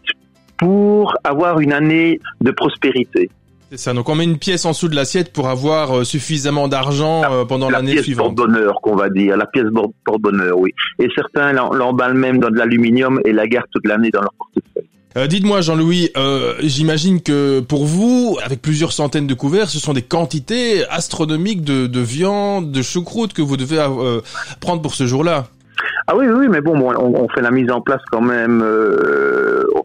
[0.57, 3.29] pour avoir une année de prospérité.
[3.71, 3.93] C'est ça.
[3.93, 7.45] Donc on met une pièce en dessous de l'assiette pour avoir euh, suffisamment d'argent euh,
[7.45, 8.37] pendant l'année suivante.
[8.37, 9.65] La pièce porte-bonheur qu'on va dire, la pièce
[10.05, 10.73] porte-bonheur, oui.
[10.99, 14.89] Et certains l'emballent même dans de l'aluminium et la gardent toute l'année dans leur portefeuille.
[15.17, 19.93] Euh, dites-moi Jean-Louis, euh, j'imagine que pour vous, avec plusieurs centaines de couverts, ce sont
[19.93, 24.21] des quantités astronomiques de, de viande, de choucroute que vous devez euh,
[24.59, 25.45] prendre pour ce jour-là.
[26.05, 28.63] Ah oui, oui, mais bon, on, fait la mise en place quand même.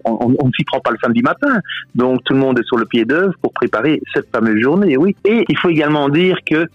[0.05, 1.61] On ne s'y prend pas le samedi matin,
[1.95, 4.97] donc tout le monde est sur le pied d'œuvre pour préparer cette fameuse journée.
[4.97, 6.67] Oui, et il faut également dire que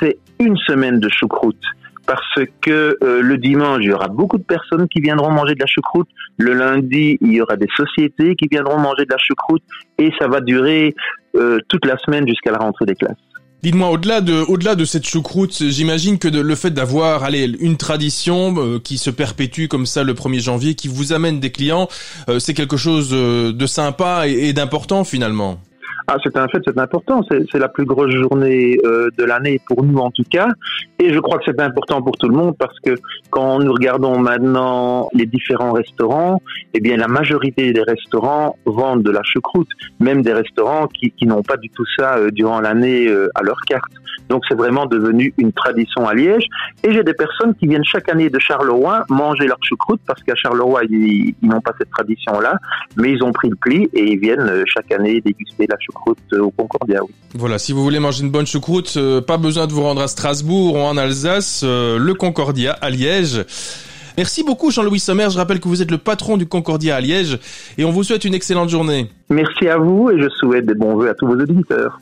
[0.00, 1.62] c'est une semaine de choucroute
[2.08, 5.60] parce que euh, le dimanche, il y aura beaucoup de personnes qui viendront manger de
[5.60, 6.08] la choucroute.
[6.38, 9.62] Le lundi, il y aura des sociétés qui viendront manger de la choucroute.
[9.98, 10.94] Et ça va durer
[11.36, 13.18] euh, toute la semaine jusqu'à la rentrée des classes.
[13.62, 19.10] Dites-moi, au-delà de, cette choucroute, j'imagine que le fait d'avoir, une tradition euh, qui se
[19.10, 21.88] perpétue comme ça le 1er janvier, qui vous amène des clients,
[22.38, 25.60] c'est quelque chose de sympa et d'important finalement.
[26.10, 27.20] Ah, c'est un fait, c'est important.
[27.28, 30.48] C'est la plus grosse journée euh, de l'année pour nous en tout cas.
[30.98, 32.94] Et je crois que c'est important pour tout le monde parce que
[33.28, 36.40] quand nous regardons maintenant les différents restaurants,
[36.72, 39.68] eh bien la majorité des restaurants vendent de la choucroute,
[40.00, 43.42] même des restaurants qui, qui n'ont pas du tout ça euh, durant l'année euh, à
[43.42, 43.92] leur carte.
[44.30, 46.46] Donc c'est vraiment devenu une tradition à Liège.
[46.84, 50.34] Et j'ai des personnes qui viennent chaque année de Charleroi manger leur choucroute parce qu'à
[50.34, 52.54] Charleroi, ils, ils n'ont pas cette tradition-là,
[52.96, 55.97] mais ils ont pris le pli et ils viennent chaque année déguster la choucroute
[56.32, 57.02] euh, au Concordia.
[57.02, 57.10] Oui.
[57.34, 60.08] Voilà, si vous voulez manger une bonne choucroute, euh, pas besoin de vous rendre à
[60.08, 63.44] Strasbourg ou en Alsace, euh, le Concordia à Liège.
[64.16, 67.38] Merci beaucoup Jean-Louis Sommer, je rappelle que vous êtes le patron du Concordia à Liège
[67.78, 69.08] et on vous souhaite une excellente journée.
[69.30, 72.00] Merci à vous et je souhaite des bons voeux à tous vos auditeurs.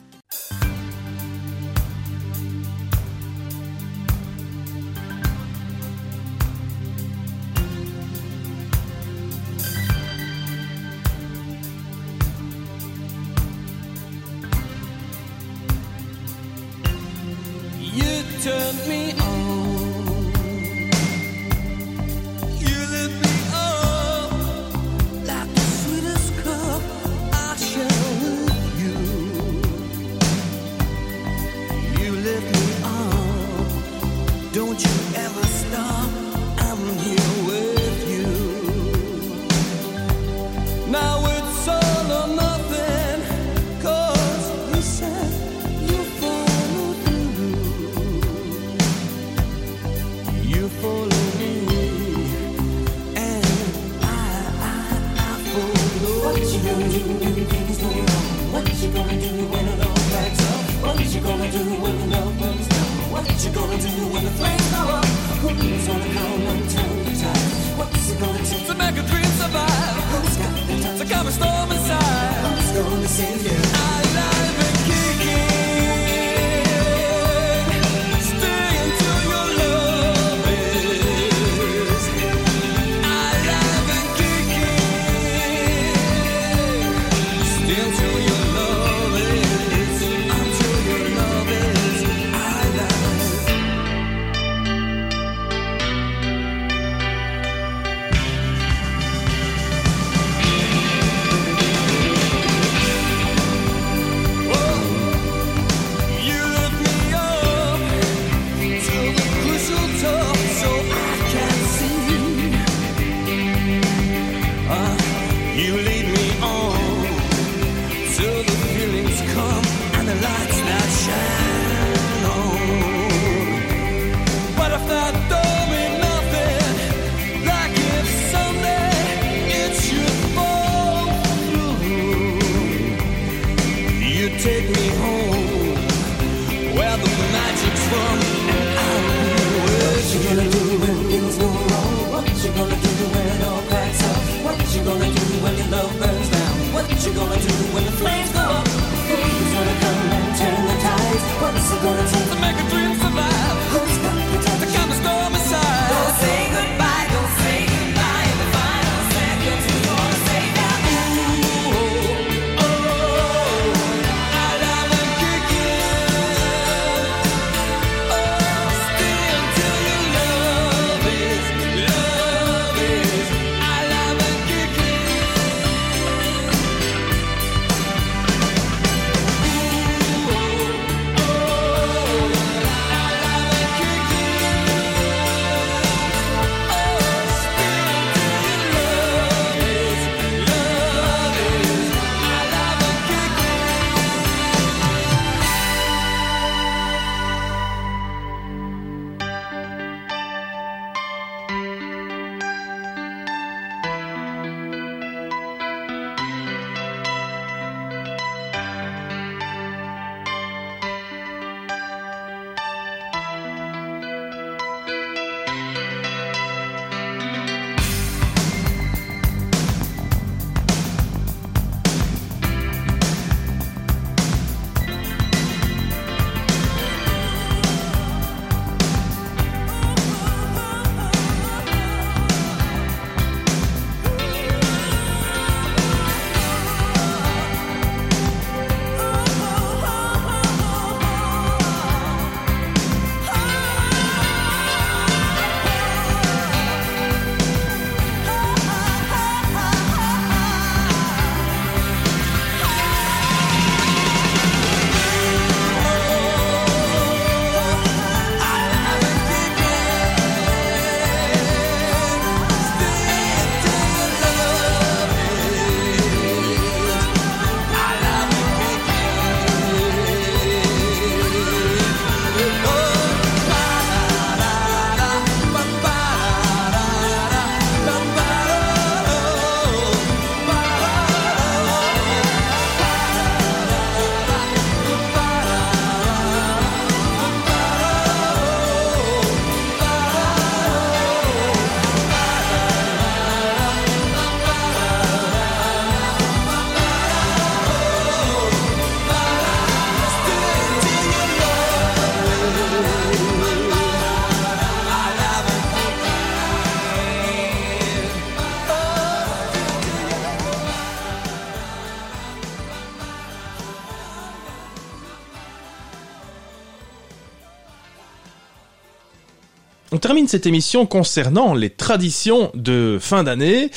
[320.17, 323.69] Termine cette émission concernant les traditions de fin d'année.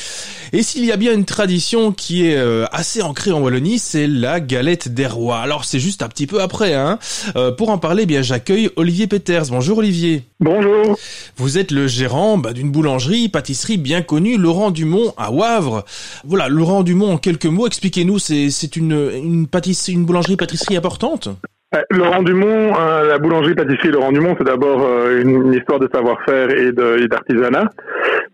[0.54, 4.06] Et s'il y a bien une tradition qui est euh, assez ancrée en Wallonie, c'est
[4.06, 5.40] la galette des rois.
[5.40, 6.72] Alors c'est juste un petit peu après.
[6.72, 6.98] Hein.
[7.36, 9.48] Euh, pour en parler, eh bien j'accueille Olivier Peters.
[9.50, 10.22] Bonjour Olivier.
[10.40, 10.96] Bonjour.
[11.36, 15.84] Vous êtes le gérant bah, d'une boulangerie, pâtisserie bien connue, Laurent Dumont à Wavre.
[16.24, 21.28] Voilà, Laurent Dumont en quelques mots, expliquez-nous, c'est une, une, pâtisserie, une boulangerie-pâtisserie importante?
[21.28, 21.59] euh,
[21.90, 26.72] Laurent Dumont, hein, la boulangerie-pâtisserie Laurent Dumont, c'est d'abord euh, une, histoire de savoir-faire et
[27.06, 27.70] d'artisanat.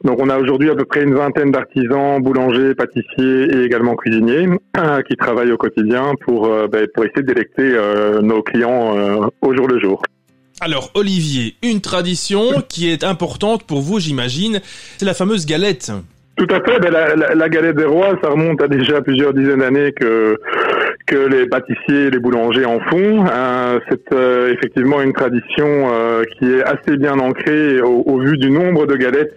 [0.05, 4.49] Donc on a aujourd'hui à peu près une vingtaine d'artisans, boulangers, pâtissiers et également cuisiniers
[4.79, 7.77] euh, qui travaillent au quotidien pour, ben, pour essayer de délecter
[8.23, 8.95] nos clients
[9.43, 10.03] au jour le jour.
[10.63, 14.61] Alors Olivier, une tradition qui est importante pour vous j'imagine,
[14.97, 15.93] c'est la fameuse galette.
[16.37, 16.79] Tout à fait.
[16.81, 20.39] Ben, la, galette des rois, ça remonte à déjà plusieurs dizaines d'années que
[21.07, 23.25] que les pâtissiers et les boulangers en font.
[23.31, 28.37] Euh, c'est euh, effectivement une tradition euh, qui est assez bien ancrée au, au, vu
[28.37, 29.37] du nombre de galettes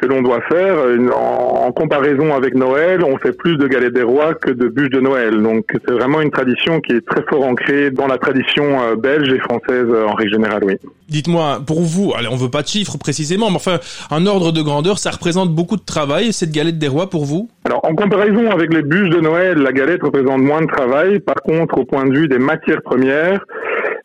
[0.00, 0.76] que l'on doit faire.
[1.14, 5.00] En, comparaison avec Noël, on fait plus de galettes des rois que de bûches de
[5.00, 5.42] Noël.
[5.42, 9.32] Donc c'est vraiment une tradition qui est très fort ancrée dans la tradition euh, belge
[9.32, 10.74] et française euh, en règle générale, oui.
[11.08, 13.78] Dites-moi, pour vous, allez, on veut pas de chiffres précisément, mais enfin,
[14.10, 17.48] un ordre de grandeur, ça représente beaucoup de travail, cette galette des rois pour vous?
[17.70, 21.20] Alors, en comparaison avec les bûches de Noël, la galette représente moins de travail.
[21.20, 23.46] Par contre, au point de vue des matières premières,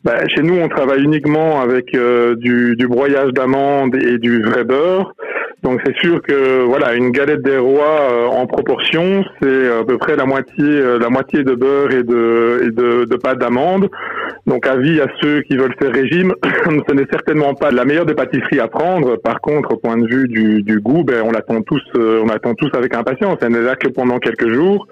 [0.04, 4.66] bah, chez nous, on travaille uniquement avec euh, du, du broyage d'amandes et du vrai
[4.66, 5.16] beurre.
[5.66, 9.98] Donc c'est sûr que voilà, une galette des rois euh, en proportion, c'est à peu
[9.98, 13.90] près la moitié, euh, la moitié de beurre et de, et de, de pâte d'amande.
[14.46, 16.36] Donc avis à ceux qui veulent faire régime,
[16.88, 19.16] ce n'est certainement pas la meilleure des pâtisseries à prendre.
[19.16, 22.30] Par contre, au point de vue du, du goût, ben, on l'attend tous, euh, on
[22.30, 23.40] attend tous avec impatience.
[23.42, 24.88] Elle n'est là que pendant quelques jours.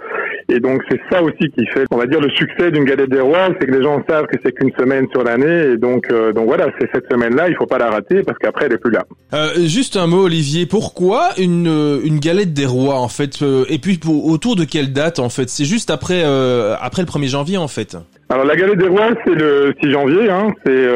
[0.49, 3.19] Et donc c'est ça aussi qui fait, on va dire, le succès d'une galette des
[3.19, 5.73] rois, c'est que les gens savent que c'est qu'une semaine sur l'année.
[5.73, 8.73] Et donc, donc voilà, c'est cette semaine-là, il faut pas la rater parce qu'après elle
[8.73, 9.03] est plus là.
[9.33, 13.65] Euh, juste un mot, Olivier pourquoi une, euh, une galette des rois en fait euh,
[13.69, 15.49] Et puis autour de quelle date en fait?
[15.49, 17.97] C'est juste après euh, après le 1er janvier en fait.
[18.29, 20.87] Alors la galette des rois c'est le 6 janvier, hein, c'est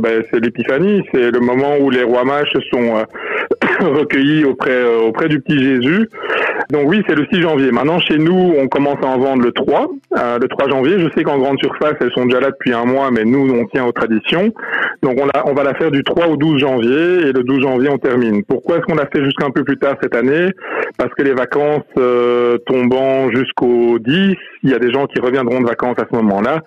[0.00, 3.04] ben, c'est l'épiphanie, c'est le moment où les rois mages sont
[3.98, 6.08] recueillis auprès auprès du petit Jésus.
[6.70, 7.72] Donc oui, c'est le 6 janvier.
[7.72, 11.00] Maintenant, chez nous, on commence à en vendre le 3, euh, le 3 janvier.
[11.00, 13.64] Je sais qu'en grande surface, elles sont déjà là depuis un mois, mais nous, on
[13.66, 14.52] tient aux traditions.
[15.02, 17.62] Donc on, la, on va la faire du 3 au 12 janvier, et le 12
[17.62, 18.44] janvier, on termine.
[18.44, 20.50] Pourquoi est-ce qu'on l'a fait jusqu'un peu plus tard cette année?
[20.96, 25.60] Parce que les vacances euh, tombant jusqu'au 10, il y a des gens qui reviendront
[25.60, 26.60] de vacances à ce moment-là,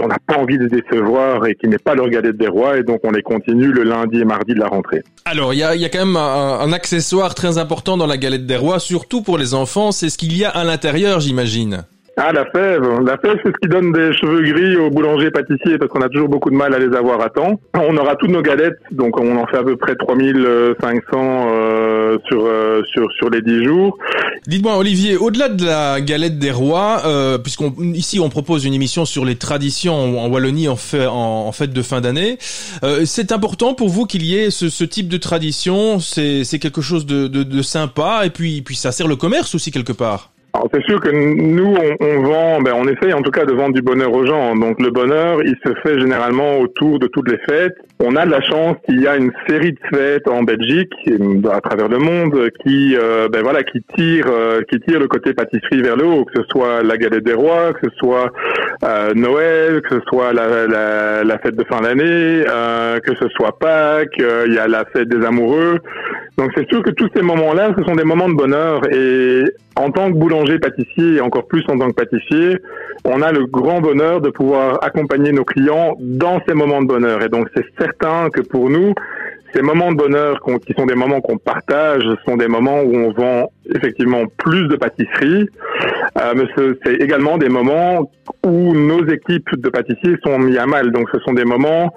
[0.00, 2.82] on n'a pas envie de décevoir et qui n'est pas leur galette des rois, et
[2.82, 5.02] donc on les continue le lundi et mardi de la rentrée.
[5.24, 8.46] Alors, il y a, y a, quand même un accessoire très important dans la galette
[8.46, 11.84] des rois, surtout pour les enfants, c'est ce qu'il y a à l'intérieur, j'imagine.
[12.16, 13.00] Ah, la fève.
[13.04, 16.08] La fève, c'est ce qui donne des cheveux gris aux boulangers pâtissiers parce qu'on a
[16.08, 17.60] toujours beaucoup de mal à les avoir à temps.
[17.74, 22.44] On aura toutes nos galettes, donc on en fait à peu près 3500 euh, sur,
[22.46, 23.98] euh, sur, sur les 10 jours.
[24.46, 29.04] Dites-moi, Olivier, au-delà de la galette des rois, euh, puisqu'on ici on propose une émission
[29.06, 32.38] sur les traditions en, Wallonie en, fait, en, fête de fin d'année,
[32.84, 35.98] euh, c'est important pour vous qu'il y ait ce, ce type de tradition.
[35.98, 39.72] C'est quelque chose de, de, de sympa et puis, puis ça sert le commerce aussi
[39.72, 40.33] quelque part.
[40.54, 43.52] Alors c'est sûr que nous on, on, vend, ben on essaye en tout cas de
[43.52, 44.54] vendre du bonheur aux gens.
[44.54, 47.74] Donc le bonheur, il se fait généralement autour de toutes les fêtes.
[47.98, 50.92] On a de la chance qu'il y a une série de fêtes en Belgique,
[51.50, 55.34] à travers le monde, qui euh, ben voilà, qui tire, euh, qui tire le côté
[55.34, 58.30] pâtisserie vers le haut, que ce soit la galette des rois, que ce soit
[58.84, 62.44] euh, Noël, que ce soit la, la, la fête de fin d'année,
[63.02, 65.80] que ce soit Pâques, il y a la fête des amoureux.
[66.36, 68.82] Donc c'est sûr que tous ces moments-là, ce sont des moments de bonheur.
[68.92, 69.44] Et
[69.76, 72.58] en tant que boulanger pâtissier et encore plus en tant que pâtissier,
[73.04, 77.22] on a le grand bonheur de pouvoir accompagner nos clients dans ces moments de bonheur.
[77.22, 78.94] Et donc c'est certain que pour nous,
[79.54, 83.12] ces moments de bonheur qui sont des moments qu'on partage sont des moments où on
[83.12, 85.48] vend effectivement plus de pâtisseries,
[86.18, 86.44] euh, mais
[86.84, 88.10] c'est également des moments
[88.44, 90.90] où nos équipes de pâtissiers sont mis à mal.
[90.90, 91.94] Donc ce sont des moments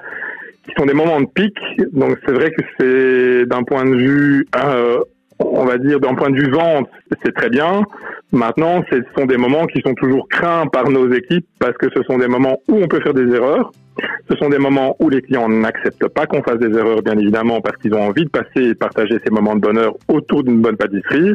[0.66, 1.58] qui sont des moments de pic.
[1.93, 5.00] Donc c'est vrai que c'est d'un point de vue, euh,
[5.40, 6.90] on va dire d'un point de vue vente,
[7.24, 7.84] c'est très bien.
[8.32, 12.04] Maintenant, ce sont des moments qui sont toujours craints par nos équipes parce que ce
[12.04, 13.72] sont des moments où on peut faire des erreurs.
[14.30, 17.62] Ce sont des moments où les clients n'acceptent pas qu'on fasse des erreurs, bien évidemment,
[17.62, 20.78] parce qu'ils ont envie de passer et partager ces moments de bonheur autour d'une bonne
[20.78, 21.34] pâtisserie.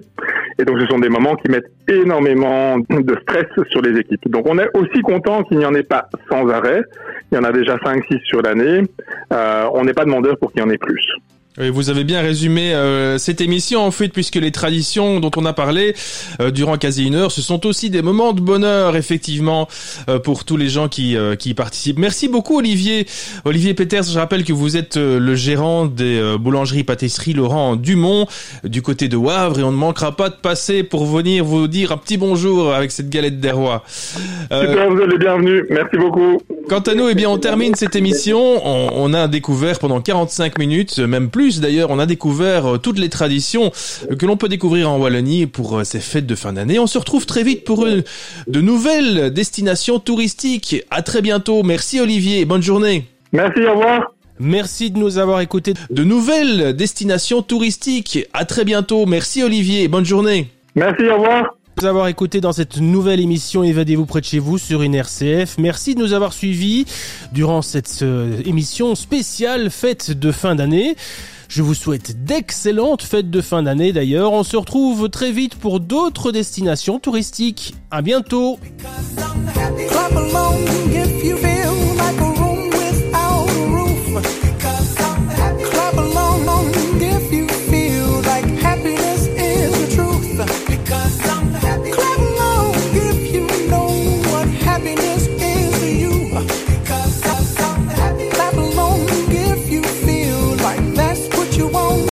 [0.59, 4.31] Et donc, ce sont des moments qui mettent énormément de stress sur les équipes.
[4.31, 6.83] Donc, on est aussi content qu'il n'y en ait pas sans arrêt.
[7.33, 8.83] Il y en a déjà 5-6 sur l'année.
[9.33, 11.05] Euh, on n'est pas demandeur pour qu'il y en ait plus.
[11.59, 15.53] Vous avez bien résumé euh, cette émission en fait, puisque les traditions dont on a
[15.53, 15.95] parlé
[16.41, 19.69] euh, durant quasi une heure, ce sont aussi des moments de bonheur, effectivement,
[20.09, 21.99] euh, pour tous les gens qui, qui y participent.
[21.99, 23.07] Merci beaucoup, Olivier.
[23.45, 28.27] Olivier Peters, je rappelle que vous êtes le gérant des boulangeries-pâtisseries Laurent Dumont,
[28.65, 31.93] du côté de Wavre, et on ne manquera pas de passer pour venir vous dire
[31.93, 33.85] un petit bonjour avec cette galette des rois.
[33.89, 35.65] Super, vous êtes les bienvenus.
[35.71, 36.39] Merci beaucoup.
[36.69, 38.39] Quant à nous, eh bien, on termine cette émission.
[38.39, 42.99] On, on a découvert pendant 45 minutes, même plus, d'ailleurs, on a découvert euh, toutes
[42.99, 43.73] les traditions
[44.11, 46.79] euh, que l'on peut découvrir en Wallonie pour euh, ces fêtes de fin d'année.
[46.79, 50.85] On se retrouve très vite pour de nouvelles destinations touristiques.
[50.91, 51.63] À très bientôt.
[51.63, 52.45] Merci Olivier.
[52.45, 53.07] Bonne journée.
[53.33, 54.13] Merci, au revoir.
[54.39, 55.75] Merci de nous avoir écouté.
[55.91, 58.27] De nouvelles destinations touristiques.
[58.33, 59.07] À très bientôt.
[59.07, 59.89] Merci Olivier.
[59.89, 60.49] Bonne journée.
[60.75, 64.57] Merci, au revoir nous avoir écouté dans cette nouvelle émission Évadez-vous près de chez vous
[64.57, 65.57] sur une RCF.
[65.59, 66.85] Merci de nous avoir suivis
[67.33, 68.05] durant cette
[68.45, 70.95] émission spéciale fête de fin d'année.
[71.49, 74.33] Je vous souhaite d'excellentes fêtes de fin d'année d'ailleurs.
[74.33, 77.75] On se retrouve très vite pour d'autres destinations touristiques.
[77.91, 78.61] À bientôt.